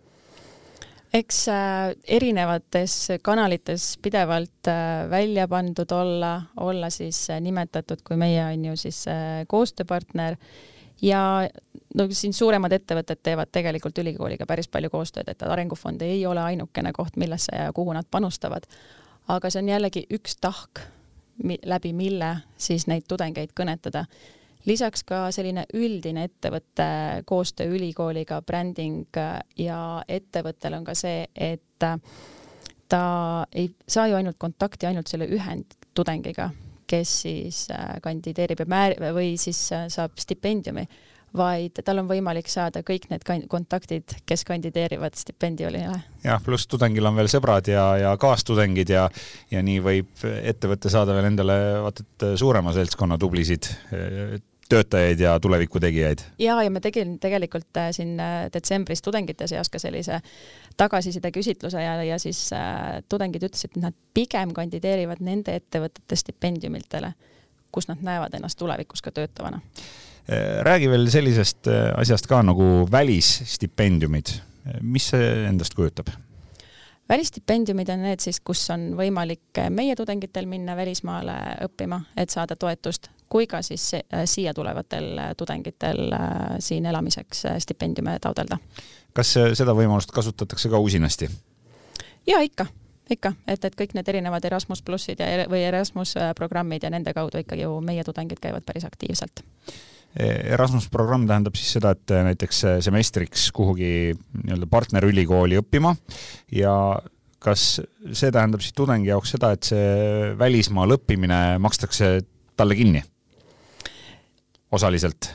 eks 1.17 1.43
äh, 1.51 1.91
erinevates 2.19 2.95
kanalites 3.25 3.89
pidevalt 4.03 4.71
välja 5.11 5.47
pandud 5.51 5.91
olla, 5.95 6.33
olla 6.63 6.91
siis 6.93 7.25
nimetatud, 7.41 7.99
kui 8.07 8.19
meie 8.19 8.43
on 8.47 8.65
ju 8.71 8.79
siis 8.79 9.03
koostööpartner 9.51 10.39
ja 11.01 11.49
no 11.95 12.07
siin 12.11 12.33
suuremad 12.33 12.71
ettevõtted 12.71 13.21
teevad 13.23 13.51
tegelikult 13.51 13.97
ülikooliga 13.97 14.45
päris 14.45 14.67
palju 14.67 14.89
koostööd, 14.93 15.29
et 15.29 15.43
Arengufond 15.43 16.01
ei 16.01 16.25
ole 16.25 16.41
ainukene 16.41 16.93
koht, 16.93 17.17
millesse 17.17 17.55
ja 17.55 17.73
kuhu 17.73 17.93
nad 17.93 18.07
panustavad. 18.11 18.63
aga 19.27 19.49
see 19.49 19.61
on 19.61 19.69
jällegi 19.69 20.05
üks 20.13 20.37
tahk, 20.41 20.79
läbi 21.65 21.93
mille 21.93 22.37
siis 22.57 22.87
neid 22.87 23.07
tudengeid 23.07 23.53
kõnetada. 23.59 24.05
lisaks 24.65 25.03
ka 25.03 25.31
selline 25.31 25.65
üldine 25.73 26.23
ettevõtte 26.23 27.23
koostöö 27.25 27.75
ülikooliga, 27.75 28.41
bränding 28.41 29.17
ja 29.57 30.03
ettevõttel 30.07 30.73
on 30.73 30.83
ka 30.83 30.95
see, 30.95 31.27
et 31.35 31.61
ta 32.89 33.45
ei 33.51 33.71
saa 33.87 34.07
ju 34.07 34.15
ainult 34.15 34.37
kontakti 34.39 34.85
ainult 34.85 35.07
selle 35.07 35.27
ühe 35.27 35.57
tudengiga, 35.93 36.51
kes 36.87 37.19
siis 37.25 37.67
äh, 37.73 37.99
kandideerib 38.03 38.63
ja 38.63 38.69
määr- 38.69 38.97
või 39.15 39.35
siis 39.41 39.59
äh, 39.75 39.87
saab 39.91 40.17
stipendiumi, 40.19 40.87
vaid 41.37 41.81
tal 41.85 42.01
on 42.01 42.09
võimalik 42.09 42.47
saada 42.49 42.81
kõik 42.87 43.09
need 43.11 43.25
kontaktid, 43.51 44.15
kes 44.25 44.45
kandideerivad 44.47 45.17
stipendiumile. 45.19 46.01
jah, 46.23 46.43
pluss 46.43 46.67
tudengil 46.67 47.05
on 47.05 47.19
veel 47.19 47.29
sõbrad 47.31 47.67
ja, 47.71 47.87
ja 47.99 48.13
kaastudengid 48.17 48.93
ja, 48.95 49.07
ja 49.51 49.63
nii 49.63 49.79
võib 49.83 50.27
ettevõte 50.41 50.89
saada 50.93 51.17
veel 51.17 51.31
endale 51.33 51.57
vaata 51.83 52.05
et 52.07 52.29
suurema 52.39 52.73
seltskonna 52.75 53.19
tublisid 53.21 53.69
töötajaid 54.69 55.19
ja 55.19 55.39
tuleviku 55.39 55.79
tegijaid. 55.79 56.19
ja, 56.39 56.63
ja 56.63 56.71
me 56.71 56.79
tegime 56.79 57.17
tegelikult 57.21 57.77
äh, 57.77 57.89
siin 57.91 58.19
äh, 58.19 58.47
detsembris 58.53 59.01
tudengite 59.01 59.47
seas 59.47 59.69
ka 59.69 59.79
sellise 59.79 60.19
tagasiside 60.77 61.31
küsitluse 61.31 61.81
ja, 61.81 61.95
ja 62.03 62.19
siis 62.19 62.49
äh, 62.53 62.99
tudengid 63.09 63.47
ütlesid, 63.47 63.75
et 63.75 63.81
nad 63.87 63.97
pigem 64.13 64.53
kandideerivad 64.55 65.23
nende 65.23 65.55
ettevõtete 65.59 66.19
stipendiumitele, 66.19 67.13
kus 67.71 67.89
nad 67.91 68.03
näevad 68.03 68.35
ennast 68.37 68.59
tulevikus 68.59 69.01
ka 69.05 69.11
töötavana. 69.11 69.61
Äh, 70.27 70.61
räägi 70.67 70.91
veel 70.91 71.09
sellisest 71.11 71.71
asjast 71.95 72.27
ka 72.27 72.43
nagu 72.45 72.87
välisstipendiumid, 72.91 74.37
mis 74.81 75.11
see 75.13 75.35
endast 75.47 75.77
kujutab? 75.77 76.11
välisstipendiumid 77.09 77.87
on 77.89 78.01
need 78.03 78.19
siis, 78.19 78.41
kus 78.43 78.65
on 78.73 78.89
võimalik 78.99 79.61
meie 79.71 79.95
tudengitel 79.95 80.45
minna 80.45 80.75
välismaale 80.75 81.37
õppima, 81.63 82.01
et 82.19 82.33
saada 82.33 82.57
toetust 82.59 83.07
kui 83.29 83.47
ka 83.47 83.61
siis 83.61 83.91
äh, 83.93 84.25
siia 84.25 84.53
tulevatel 84.53 85.17
äh, 85.17 85.31
tudengitel 85.37 86.13
äh, 86.13 86.57
siin 86.59 86.85
elamiseks 86.85 87.43
stipendiume 87.59 88.17
taotleda. 88.21 88.57
kas 89.13 89.33
seda 89.57 89.73
võimalust 89.73 90.11
kasutatakse 90.13 90.69
ka 90.69 90.79
usinasti? 90.79 91.29
jaa, 92.27 92.41
ikka, 92.45 92.67
ikka, 93.09 93.33
et, 93.47 93.65
et 93.65 93.75
kõik 93.75 93.95
need 93.97 94.07
erinevad 94.07 94.45
Erasmus 94.45 94.81
plussid 94.81 95.19
ja 95.19 95.47
või 95.49 95.65
Erasmus 95.67 96.15
programmid 96.35 96.83
ja 96.83 96.93
nende 96.93 97.13
kaudu 97.13 97.41
ikkagi 97.43 97.65
ju 97.65 97.81
meie 97.81 98.03
tudengid 98.03 98.39
käivad 98.43 98.65
päris 98.67 98.85
aktiivselt. 98.85 99.43
Erasmus 100.17 100.87
programm 100.89 101.27
tähendab 101.29 101.55
siis 101.59 101.75
seda, 101.75 101.91
et 101.93 102.09
näiteks 102.09 102.63
semestriks 102.81 103.51
kuhugi 103.53 104.15
nii-öelda 104.15 104.65
partnerülikooli 104.71 105.59
õppima 105.59 105.91
ja 106.55 106.73
kas 107.43 107.67
see 108.11 108.31
tähendab 108.33 108.63
siis 108.65 108.73
tudengi 108.73 109.11
jaoks 109.11 109.35
seda, 109.35 109.51
et 109.53 109.67
see 109.67 110.31
välismaal 110.39 110.95
õppimine 110.97 111.41
makstakse 111.61 112.15
talle 112.57 112.77
kinni? 112.79 113.03
Osaliselt? 114.71 115.31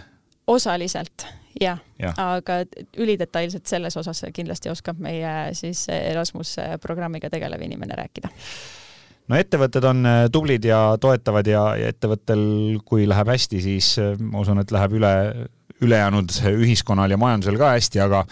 osaliselt, 0.46 1.26
jah 1.60 1.80
ja., 1.98 2.12
aga 2.16 2.62
ülidetailselt 2.98 3.66
selles 3.66 3.96
osas 3.96 4.24
kindlasti 4.34 4.70
oskab 4.72 5.00
meie 5.00 5.52
siis 5.56 5.86
Erasmus 5.92 6.56
programmiga 6.82 7.30
tegelev 7.30 7.62
inimene 7.62 7.96
rääkida 7.98 8.32
no 9.30 9.38
ettevõtted 9.38 9.86
on 9.88 10.06
äh, 10.08 10.24
tublid 10.32 10.64
ja 10.66 10.80
toetavad 11.00 11.48
ja, 11.48 11.64
ja 11.78 11.92
ettevõttel, 11.92 12.42
kui 12.84 13.06
läheb 13.08 13.32
hästi, 13.34 13.60
siis 13.64 13.94
äh, 14.02 14.16
ma 14.18 14.42
usun, 14.42 14.62
et 14.62 14.72
läheb 14.74 14.96
üle, 14.98 15.12
ülejäänud 15.82 16.34
ühiskonnal 16.52 17.12
ja 17.12 17.20
majandusel 17.20 17.58
ka 17.60 17.72
hästi, 17.76 18.02
aga 18.04 18.24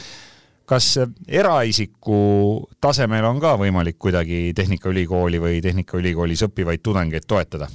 kas 0.70 0.92
eraisiku 1.26 2.18
tasemel 2.82 3.26
on 3.26 3.40
ka 3.42 3.56
võimalik 3.58 3.98
kuidagi 3.98 4.50
Tehnikaülikooli 4.56 5.40
või 5.42 5.62
Tehnikaülikoolis 5.64 6.44
õppivaid 6.46 6.84
tudengeid 6.84 7.26
toetada? 7.26 7.70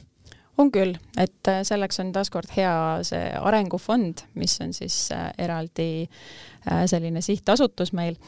On 0.57 0.71
küll, 0.71 0.95
et 1.19 1.49
äh, 1.51 1.61
selleks 1.67 1.99
on 2.03 2.11
taaskord 2.15 2.51
hea 2.55 2.73
see 3.07 3.23
arengufond, 3.39 4.25
mis 4.39 4.57
on 4.63 4.73
siis 4.75 5.09
äh, 5.15 5.29
eraldi 5.41 5.89
äh, 6.05 6.85
selline 6.89 7.23
sihtasutus 7.25 7.93
meil. 7.95 8.19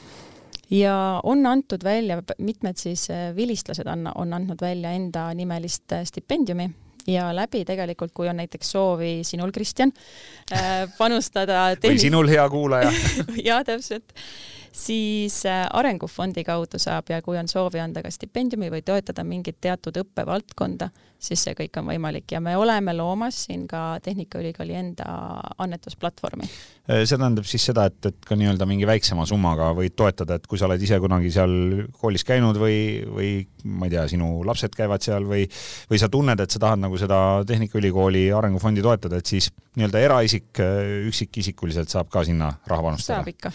Ja 0.70 1.22
on 1.24 1.46
antud 1.48 1.84
välja, 1.84 2.20
mitmed 2.44 2.76
siis 2.76 3.06
vilistlased 3.36 3.88
on, 3.88 4.10
on 4.16 4.34
andnud 4.36 4.60
välja 4.62 4.92
enda 4.92 5.30
nimelist 5.34 5.96
stipendiumi. 6.04 6.68
Ja 7.08 7.30
läbi 7.32 7.62
tegelikult, 7.64 8.12
kui 8.12 8.28
on 8.28 8.36
näiteks 8.36 8.74
soovi 8.76 9.22
sinul, 9.24 9.54
Kristjan, 9.56 9.94
panustada 10.98 11.70
tehnik... 11.80 11.94
või 11.96 12.04
sinul, 12.04 12.28
hea 12.28 12.44
kuulaja. 12.52 12.92
Jaa, 13.48 13.62
täpselt. 13.64 14.12
Siis 14.76 15.40
Arengufondi 15.48 16.44
kaudu 16.44 16.76
saab 16.84 17.08
ja 17.16 17.22
kui 17.24 17.40
on 17.40 17.48
soovi 17.48 17.80
anda 17.80 18.04
ka 18.04 18.12
stipendiumi 18.12 18.68
või 18.74 18.84
toetada 18.84 19.24
mingit 19.24 19.62
teatud 19.64 20.04
õppevaldkonda, 20.04 20.92
siis 21.20 21.42
see 21.44 21.56
kõik 21.58 21.78
on 21.82 21.88
võimalik 21.90 22.32
ja 22.32 22.40
me 22.44 22.54
oleme 22.60 22.94
loomas 22.96 23.40
siin 23.48 23.66
ka 23.70 23.98
Tehnikaülikooli 24.04 24.76
enda 24.78 25.08
annetusplatvormi. 25.64 26.48
Äh, 26.90 27.04
see 27.10 27.18
tähendab 27.18 27.48
siis 27.50 27.66
seda, 27.70 27.88
et, 27.90 27.98
et 28.12 28.28
ka 28.28 28.38
nii-öelda 28.38 28.68
mingi 28.70 28.88
väiksema 28.90 29.26
summaga 29.30 29.72
võid 29.78 29.96
toetada, 29.98 30.38
et 30.38 30.48
kui 30.50 30.62
sa 30.62 30.70
oled 30.70 30.84
ise 30.84 31.00
kunagi 31.04 31.32
seal 31.34 31.56
koolis 31.98 32.26
käinud 32.28 32.60
või, 32.62 32.80
või 33.10 33.32
ma 33.66 33.90
ei 33.90 33.96
tea, 33.96 34.06
sinu 34.14 34.32
lapsed 34.48 34.78
käivad 34.78 35.06
seal 35.06 35.26
või, 35.28 35.48
või 35.90 36.02
sa 36.02 36.12
tunned, 36.14 36.44
et 36.44 36.54
sa 36.54 36.62
tahad 36.64 36.84
nagu 36.86 37.02
seda 37.02 37.20
Tehnikaülikooli 37.50 38.28
Arengufondi 38.38 38.86
toetada, 38.86 39.22
et 39.22 39.36
siis 39.36 39.50
nii-öelda 39.78 40.06
eraisik 40.06 40.64
üksikisikuliselt 41.10 41.92
saab 41.94 42.12
ka 42.14 42.26
sinna 42.28 42.54
raha 42.70 42.90
panustada? 42.92 43.22
saab 43.22 43.32
ikka. 43.34 43.52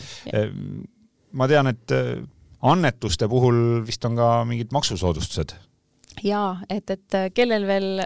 ma 1.38 1.48
tean, 1.51 1.70
et 1.70 1.94
annetuste 2.62 3.27
puhul 3.31 3.83
vist 3.87 4.05
on 4.07 4.18
ka 4.18 4.33
mingid 4.48 4.75
maksusoodustused 4.75 5.55
jaa, 6.25 6.61
et, 6.70 6.90
et 6.90 7.18
kellel 7.35 7.66
veel 7.66 8.03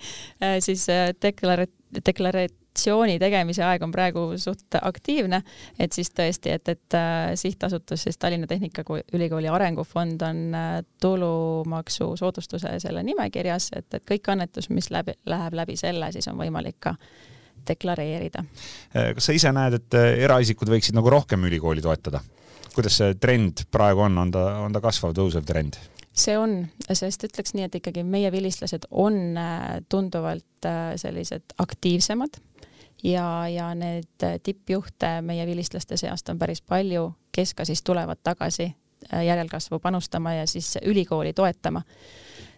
siis 0.66 0.86
deklara-, 1.22 1.68
deklaratsiooni 2.06 3.18
tegemise 3.22 3.64
aeg 3.64 3.84
on 3.86 3.92
praegu 3.94 4.26
suht 4.40 4.78
aktiivne, 4.80 5.40
et 5.78 5.96
siis 5.96 6.10
tõesti, 6.14 6.52
et, 6.56 6.68
et 6.68 6.98
sihtasutus 7.38 8.06
siis 8.06 8.18
Tallinna 8.20 8.48
Tehnikaülikooli 8.50 9.48
Arengufond 9.48 10.22
on 10.26 10.42
tulumaksusoodustuse 11.00 12.76
selle 12.82 13.02
nimekirjas, 13.06 13.70
et, 13.76 13.88
et 13.94 14.04
kõik 14.12 14.32
annetus, 14.32 14.70
mis 14.70 14.90
läbi, 14.92 15.16
läheb 15.26 15.56
läbi 15.56 15.78
selle, 15.80 16.12
siis 16.12 16.28
on 16.32 16.38
võimalik 16.40 16.80
ka 16.88 16.96
deklareerida. 17.66 18.44
kas 18.92 19.26
sa 19.26 19.34
ise 19.34 19.50
näed, 19.54 19.80
et 19.80 19.98
eraisikud 20.26 20.70
võiksid 20.70 20.96
nagu 20.96 21.10
rohkem 21.10 21.48
ülikooli 21.48 21.84
toetada? 21.84 22.22
kuidas 22.76 22.98
see 23.00 23.14
trend 23.16 23.64
praegu 23.72 24.02
on, 24.04 24.18
on 24.20 24.30
ta, 24.32 24.42
on 24.60 24.74
ta 24.74 24.82
kasvav, 24.84 25.14
tõusev 25.16 25.46
trend? 25.48 25.78
See 26.16 26.36
on, 26.38 26.58
sest 26.88 27.26
ütleks 27.28 27.54
nii, 27.54 27.66
et 27.68 27.78
ikkagi 27.80 28.04
meie 28.06 28.30
vilistlased 28.32 28.88
on 28.90 29.36
äh, 29.38 29.64
tunduvalt 29.92 30.68
äh, 30.68 30.94
sellised 31.00 31.56
aktiivsemad 31.62 32.40
ja, 33.04 33.26
ja 33.52 33.70
need 33.76 34.26
tippjuhte 34.42 35.20
meie 35.26 35.46
vilistlaste 35.46 35.98
seast 36.00 36.32
on 36.32 36.40
päris 36.40 36.62
palju, 36.62 37.10
kes 37.32 37.54
ka 37.54 37.66
siis 37.68 37.84
tulevad 37.84 38.22
tagasi 38.24 38.70
äh, 38.70 39.24
järelkasvu 39.28 39.78
panustama 39.78 40.34
ja 40.38 40.46
siis 40.46 40.78
ülikooli 40.84 41.32
toetama. 41.32 41.82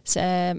see, 0.09 0.57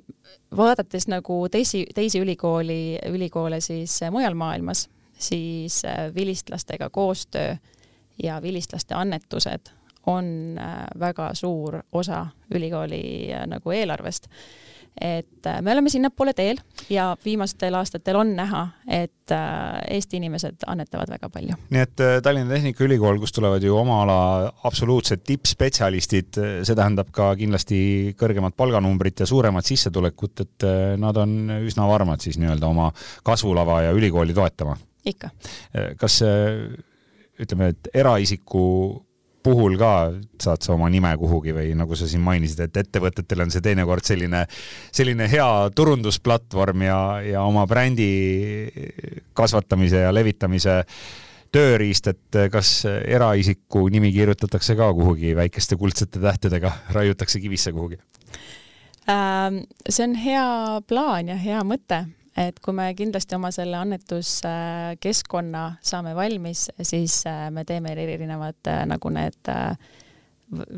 vaadates 0.56 1.08
nagu 1.08 1.48
teisi, 1.52 1.86
teisi 1.96 2.20
ülikooli, 2.20 3.00
ülikoole 3.10 3.62
siis 3.62 4.00
mujal 4.12 4.34
maailmas, 4.34 4.90
siis 5.18 5.82
vilistlastega 6.16 6.90
koostöö 6.90 7.56
ja 8.24 8.42
vilistlaste 8.42 8.94
annetused 8.94 9.79
on 10.10 10.58
äh, 10.58 10.88
väga 11.00 11.32
suur 11.34 11.82
osa 11.92 12.26
ülikooli 12.56 13.34
äh, 13.34 13.46
nagu 13.48 13.72
eelarvest. 13.72 14.28
et 15.02 15.46
äh, 15.46 15.62
me 15.62 15.72
oleme 15.72 15.90
sinnapoole 15.90 16.34
teel 16.34 16.58
ja 16.90 17.18
viimastel 17.26 17.76
aastatel 17.78 18.18
on 18.20 18.34
näha, 18.36 18.64
et 18.88 19.14
Eesti 19.30 20.18
inimesed 20.18 20.66
annetavad 20.68 21.12
väga 21.14 21.30
palju. 21.30 21.56
nii 21.70 21.82
et 21.86 22.04
Tallinna 22.24 22.56
Tehnikaülikool, 22.56 23.20
kust 23.22 23.36
tulevad 23.38 23.64
ju 23.64 23.78
oma 23.78 24.02
ala 24.04 24.20
absoluutsed 24.66 25.22
tippspetsialistid, 25.28 26.42
see 26.66 26.76
tähendab 26.76 27.14
ka 27.14 27.30
kindlasti 27.38 27.80
kõrgemat 28.20 28.58
palganumbrit 28.58 29.22
ja 29.22 29.30
suuremat 29.30 29.70
sissetulekut, 29.70 30.46
et 30.46 30.68
nad 30.98 31.18
on 31.22 31.62
üsna 31.62 31.86
varmad 31.88 32.26
siis 32.26 32.42
nii-öelda 32.42 32.68
oma 32.68 32.90
kasvulava 33.24 33.84
ja 33.86 33.94
ülikooli 33.96 34.34
toetama? 34.34 34.76
ikka. 35.06 35.30
kas 35.98 36.20
ütleme, 37.40 37.70
et 37.72 37.94
eraisiku 37.94 38.66
puhul 39.44 39.78
ka 39.80 39.94
saad 40.42 40.66
sa 40.66 40.74
oma 40.76 40.90
nime 40.92 41.12
kuhugi 41.20 41.54
või 41.56 41.72
nagu 41.78 41.96
sa 41.98 42.08
siin 42.10 42.24
mainisid, 42.26 42.66
et 42.68 42.82
ettevõtetel 42.84 43.46
on 43.46 43.54
see 43.54 43.64
teinekord 43.64 44.06
selline, 44.06 44.44
selline 44.96 45.30
hea 45.32 45.48
turundusplatvorm 45.76 46.86
ja, 46.88 47.00
ja 47.26 47.46
oma 47.48 47.66
brändi 47.70 48.12
kasvatamise 49.38 50.06
ja 50.06 50.14
levitamise 50.14 50.84
tööriist, 51.54 52.12
et 52.12 52.40
kas 52.54 52.84
eraisiku 52.86 53.88
nimi 53.90 54.12
kirjutatakse 54.14 54.76
ka 54.78 54.92
kuhugi 54.94 55.34
väikeste 55.38 55.80
kuldsete 55.80 56.22
tähtedega, 56.22 56.76
raiutakse 56.94 57.42
kivisse 57.42 57.74
kuhugi? 57.74 57.98
Ähm, 59.10 59.64
see 59.90 60.06
on 60.06 60.16
hea 60.20 60.48
plaan 60.88 61.32
ja 61.32 61.40
hea 61.40 61.64
mõte 61.66 62.04
et 62.38 62.60
kui 62.64 62.74
me 62.76 62.90
kindlasti 62.98 63.36
oma 63.36 63.52
selle 63.54 63.78
annetuskeskkonna 63.80 65.64
saame 65.82 66.16
valmis, 66.16 66.68
siis 66.82 67.22
äh, 67.28 67.48
me 67.52 67.66
teeme 67.66 67.94
erinevad 67.94 68.70
äh, 68.70 68.86
nagu 68.90 69.12
need 69.14 69.52
äh, 69.52 69.76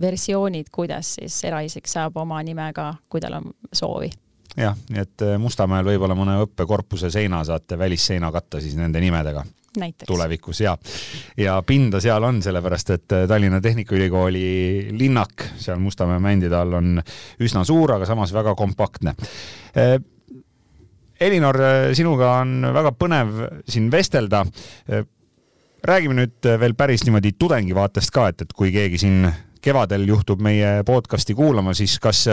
versioonid, 0.02 0.72
kuidas 0.72 1.16
siis 1.20 1.44
eraisik 1.48 1.88
saab 1.88 2.18
oma 2.18 2.42
nime 2.44 2.72
ka, 2.76 2.94
kui 3.10 3.24
tal 3.24 3.40
on 3.40 3.50
soovi 3.74 4.12
jah, 4.58 4.76
nii 4.92 5.00
et 5.00 5.26
Mustamäel 5.40 5.88
võib-olla 5.88 6.16
mõne 6.18 6.42
õppekorpuse 6.44 7.12
seina 7.12 7.44
saate 7.48 7.78
välisseina 7.80 8.32
katta 8.32 8.62
siis 8.62 8.76
nende 8.80 9.00
nimedega. 9.04 9.46
Näiteks. 9.72 10.04
tulevikus 10.04 10.60
ja, 10.60 10.74
ja 11.40 11.54
pinda 11.64 12.02
seal 12.04 12.26
on, 12.28 12.42
sellepärast 12.44 12.90
et 12.92 13.06
Tallinna 13.08 13.62
Tehnikaülikooli 13.64 14.90
linnak 15.00 15.46
seal 15.64 15.80
Mustamäe 15.80 16.20
mändide 16.20 16.58
all 16.60 16.76
on 16.76 17.00
üsna 17.40 17.64
suur, 17.64 17.94
aga 17.96 18.10
samas 18.10 18.34
väga 18.36 18.52
kompaktne 18.60 19.16
Elinor, 21.22 21.58
sinuga 21.94 22.32
on 22.42 22.66
väga 22.74 22.92
põnev 22.98 23.46
siin 23.70 23.92
vestelda. 23.94 24.46
räägime 25.84 26.14
nüüd 26.18 26.48
veel 26.62 26.74
päris 26.78 27.04
niimoodi 27.06 27.32
tudengi 27.38 27.74
vaatest 27.78 28.12
ka, 28.14 28.28
et, 28.30 28.42
et 28.42 28.54
kui 28.54 28.72
keegi 28.74 28.98
siin 29.02 29.26
kevadel 29.62 30.08
juhtub 30.10 30.42
meie 30.42 30.84
podcasti 30.86 31.36
kuulama, 31.38 31.74
siis 31.78 32.00
kas 32.02 32.24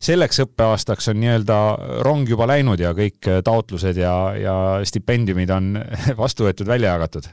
selleks 0.00 0.40
õppeaastaks 0.44 1.10
on 1.12 1.20
nii-öelda 1.20 1.58
rong 2.04 2.28
juba 2.28 2.48
läinud 2.48 2.80
ja 2.80 2.94
kõik 2.96 3.28
taotlused 3.44 4.00
ja, 4.00 4.14
ja 4.36 4.54
stipendiumid 4.88 5.52
on 5.52 5.74
vastu 6.22 6.48
võetud, 6.48 6.68
välja 6.68 6.96
jagatud? 6.96 7.28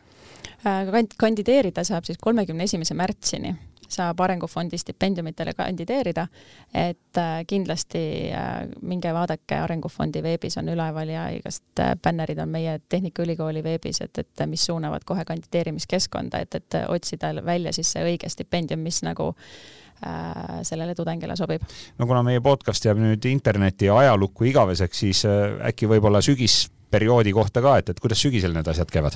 kandideerida 1.22 1.84
saab 1.86 2.08
siis 2.08 2.18
kolmekümne 2.18 2.66
esimese 2.66 2.96
märtsini 2.98 3.52
saab 3.90 4.20
Arengufondi 4.20 4.78
stipendiumitele 4.78 5.54
kandideerida, 5.54 6.28
et 6.74 7.20
äh, 7.22 7.46
kindlasti 7.48 8.04
äh, 8.32 8.66
minge 8.82 9.14
vaadake, 9.14 9.60
Arengufondi 9.64 10.24
veebis 10.24 10.58
on 10.62 10.70
üleval 10.74 11.12
ja 11.14 11.28
igast 11.36 11.80
äh, 11.80 11.96
bännerid 12.02 12.40
on 12.44 12.52
meie 12.54 12.80
Tehnikaülikooli 12.90 13.64
veebis, 13.64 14.02
et, 14.06 14.18
et 14.18 14.46
mis 14.50 14.66
suunavad 14.66 15.06
kohe 15.06 15.26
kandideerimiskeskkonda, 15.26 16.44
et, 16.46 16.56
et 16.56 16.80
otsida 16.88 17.34
välja 17.46 17.74
siis 17.76 17.94
see 17.96 18.06
õige 18.06 18.30
stipendium, 18.30 18.84
mis 18.86 19.04
nagu 19.06 19.34
sellele 20.68 20.92
tudengile 20.92 21.38
sobib. 21.40 21.62
no 21.98 22.06
kuna 22.06 22.20
meie 22.28 22.42
podcast 22.44 22.84
jääb 22.86 23.00
nüüd 23.00 23.26
interneti 23.30 23.88
ajalukku 23.90 24.44
igaveseks, 24.52 25.00
siis 25.00 25.22
äkki 25.26 25.88
võib-olla 25.88 26.20
sügisperioodi 26.22 27.32
kohta 27.34 27.64
ka, 27.64 27.78
et, 27.80 27.94
et 27.94 28.02
kuidas 28.04 28.20
sügisel 28.22 28.54
need 28.54 28.68
asjad 28.68 28.92
käivad? 28.92 29.16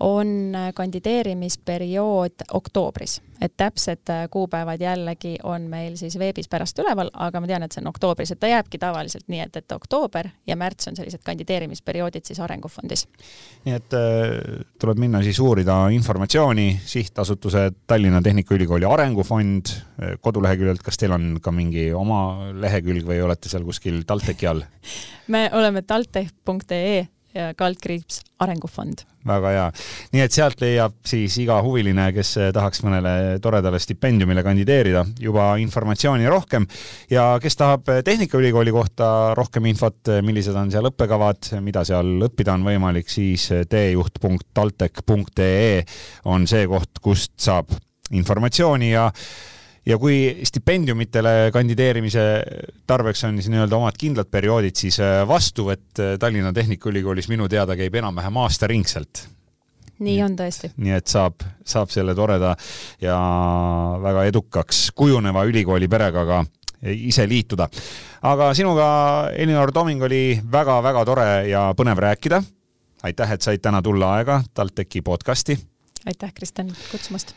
On 0.00 0.52
kandideerimisperiood 0.74 2.46
oktoobris, 2.52 3.20
et 3.40 3.52
täpsed 3.56 4.10
äh, 4.10 4.24
kuupäevad 4.30 4.80
jällegi 4.80 5.36
on 5.42 5.68
meil 5.70 5.96
siis 5.96 6.18
veebis 6.18 6.48
pärast 6.50 6.78
üleval, 6.82 7.10
aga 7.14 7.40
ma 7.40 7.46
tean, 7.46 7.62
et 7.62 7.72
see 7.72 7.82
on 7.82 7.90
oktoobris, 7.92 8.32
et 8.34 8.40
ta 8.42 8.50
jääbki 8.50 8.78
tavaliselt 8.82 9.28
nii, 9.30 9.44
et, 9.46 9.56
et 9.56 9.72
oktoober 9.72 10.28
ja 10.46 10.56
märts 10.58 10.90
on 10.90 10.98
sellised 10.98 11.22
kandideerimisperioodid 11.24 12.26
siis 12.26 12.40
Arengufondis. 12.42 13.06
nii 13.64 13.76
et 13.76 13.96
äh, 13.98 14.66
tuleb 14.80 14.98
minna 14.98 15.22
siis 15.22 15.38
uurida 15.40 15.78
informatsiooni, 15.94 16.80
sihtasutuse 16.84 17.70
Tallinna 17.86 18.22
Tehnikaülikooli 18.22 18.90
Arengufond 18.90 19.70
äh, 19.70 20.18
koduleheküljelt, 20.20 20.82
kas 20.82 20.98
teil 20.98 21.14
on 21.14 21.38
ka 21.42 21.54
mingi 21.54 21.92
oma 21.94 22.50
lehekülg 22.52 23.06
või 23.06 23.22
olete 23.22 23.48
seal 23.52 23.64
kuskil 23.64 24.02
TalTechi 24.06 24.50
all? 24.50 24.66
Me 25.32 25.48
oleme 25.54 25.82
taltech.ee 25.82 27.13
kaldkriips 27.56 28.20
Arengufond. 28.44 28.98
väga 29.26 29.48
hea. 29.54 29.72
nii 30.12 30.20
et 30.20 30.32
sealt 30.36 30.60
leiab 30.60 30.92
siis 31.08 31.38
iga 31.40 31.56
huviline, 31.64 32.12
kes 32.12 32.34
tahaks 32.54 32.82
mõnele 32.84 33.38
toredale 33.42 33.78
stipendiumile 33.80 34.42
kandideerida, 34.44 35.04
juba 35.20 35.56
informatsiooni 35.62 36.28
rohkem 36.28 36.66
ja 37.10 37.38
kes 37.42 37.56
tahab 37.56 37.82
Tehnikaülikooli 38.04 38.72
kohta 38.74 39.34
rohkem 39.38 39.64
infot, 39.70 40.08
millised 40.22 40.54
on 40.60 40.70
seal 40.70 40.84
õppekavad, 40.90 41.38
mida 41.64 41.84
seal 41.88 42.22
õppida 42.28 42.52
on 42.54 42.64
võimalik, 42.68 43.08
siis 43.08 43.48
teejuht.taltech.ee 43.70 45.84
on 46.30 46.46
see 46.50 46.66
koht, 46.68 46.90
kust 47.02 47.32
saab 47.40 47.66
informatsiooni 48.12 48.92
ja 48.92 49.12
ja 49.86 49.98
kui 50.00 50.16
stipendiumitele 50.46 51.50
kandideerimise 51.52 52.24
tarbeks 52.86 53.24
on 53.28 53.38
siis 53.38 53.50
nii-öelda 53.52 53.76
omad 53.76 53.98
kindlad 54.00 54.30
perioodid, 54.32 54.76
siis 54.78 54.98
äh, 55.02 55.20
vastuvõtt 55.28 56.00
äh, 56.00 56.16
Tallinna 56.20 56.52
Tehnikaülikoolis 56.56 57.28
minu 57.32 57.48
teada 57.52 57.76
käib 57.76 57.94
enam-vähem 58.00 58.40
aastaringselt. 58.44 59.26
nii 60.04 60.16
on 60.24 60.36
tõesti. 60.36 60.72
nii 60.76 60.96
et 60.96 61.06
saab, 61.06 61.44
saab 61.64 61.92
selle 61.92 62.14
toreda 62.14 62.54
ja 63.00 63.18
väga 64.02 64.24
edukaks 64.30 64.90
kujuneva 64.96 65.44
ülikooli 65.44 65.88
perega 65.88 66.26
ka 66.26 66.42
ise 66.82 67.28
liituda. 67.28 67.68
aga 68.22 68.54
sinuga, 68.54 68.88
Elinor 69.36 69.72
Toming, 69.72 70.02
oli 70.02 70.40
väga-väga 70.52 71.04
tore 71.04 71.30
ja 71.48 71.70
põnev 71.76 72.00
rääkida. 72.00 72.42
aitäh, 73.02 73.32
et 73.32 73.42
said 73.42 73.60
täna 73.60 73.82
tulla 73.82 74.14
aega 74.16 74.42
TalTechi 74.54 75.02
podcasti. 75.02 75.58
aitäh, 76.06 76.32
Kristjan, 76.34 76.72
kutsumast 76.90 77.34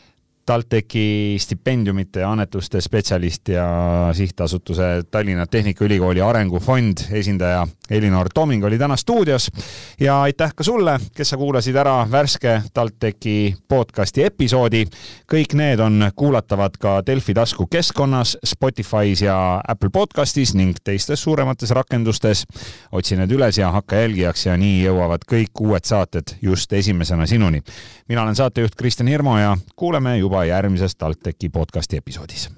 TalTechi 0.47 1.35
stipendiumite 1.39 2.19
ja 2.19 2.31
annetuste 2.31 2.81
spetsialist 2.81 3.47
ja 3.47 3.65
sihtasutuse 4.13 4.83
Tallinna 5.11 5.45
Tehnikaülikooli 5.45 6.21
Arengufond 6.21 6.97
esindaja 7.11 7.67
Elinor 7.89 8.27
Toming 8.33 8.63
oli 8.65 8.77
täna 8.77 8.95
stuudios 8.95 9.51
ja 9.99 10.21
aitäh 10.21 10.53
ka 10.55 10.63
sulle, 10.63 10.99
kes 11.15 11.29
sa 11.29 11.37
kuulasid 11.37 11.75
ära 11.75 12.07
värske 12.11 12.61
TalTechi 12.73 13.55
podcasti 13.67 14.23
episoodi. 14.23 14.85
kõik 15.33 15.55
need 15.55 15.79
on 15.79 16.11
kuulatavad 16.15 16.77
ka 16.79 17.01
Delfi 17.05 17.33
tasku 17.33 17.67
keskkonnas, 17.67 18.37
Spotify's 18.45 19.23
ja 19.25 19.61
Apple 19.67 19.89
podcastis 19.89 20.55
ning 20.55 20.75
teistes 20.83 21.23
suuremates 21.23 21.71
rakendustes. 21.71 22.45
otsi 22.91 23.15
need 23.15 23.31
üles 23.31 23.57
ja 23.57 23.71
hakka 23.71 23.95
jälgijaks 23.95 24.45
ja 24.45 24.57
nii 24.57 24.83
jõuavad 24.85 25.27
kõik 25.31 25.59
uued 25.59 25.83
saated 25.83 26.37
just 26.41 26.73
esimesena 26.73 27.25
sinuni. 27.25 27.61
mina 28.07 28.23
olen 28.23 28.35
saatejuht 28.35 28.75
Kristjan 28.75 29.07
Hirmu 29.07 29.37
ja 29.37 29.57
kuuleme 29.75 30.17
juba 30.37 30.45
järgmises 30.45 30.95
TalTechi 30.95 31.49
podcasti 31.49 31.97
episoodis. 31.97 32.49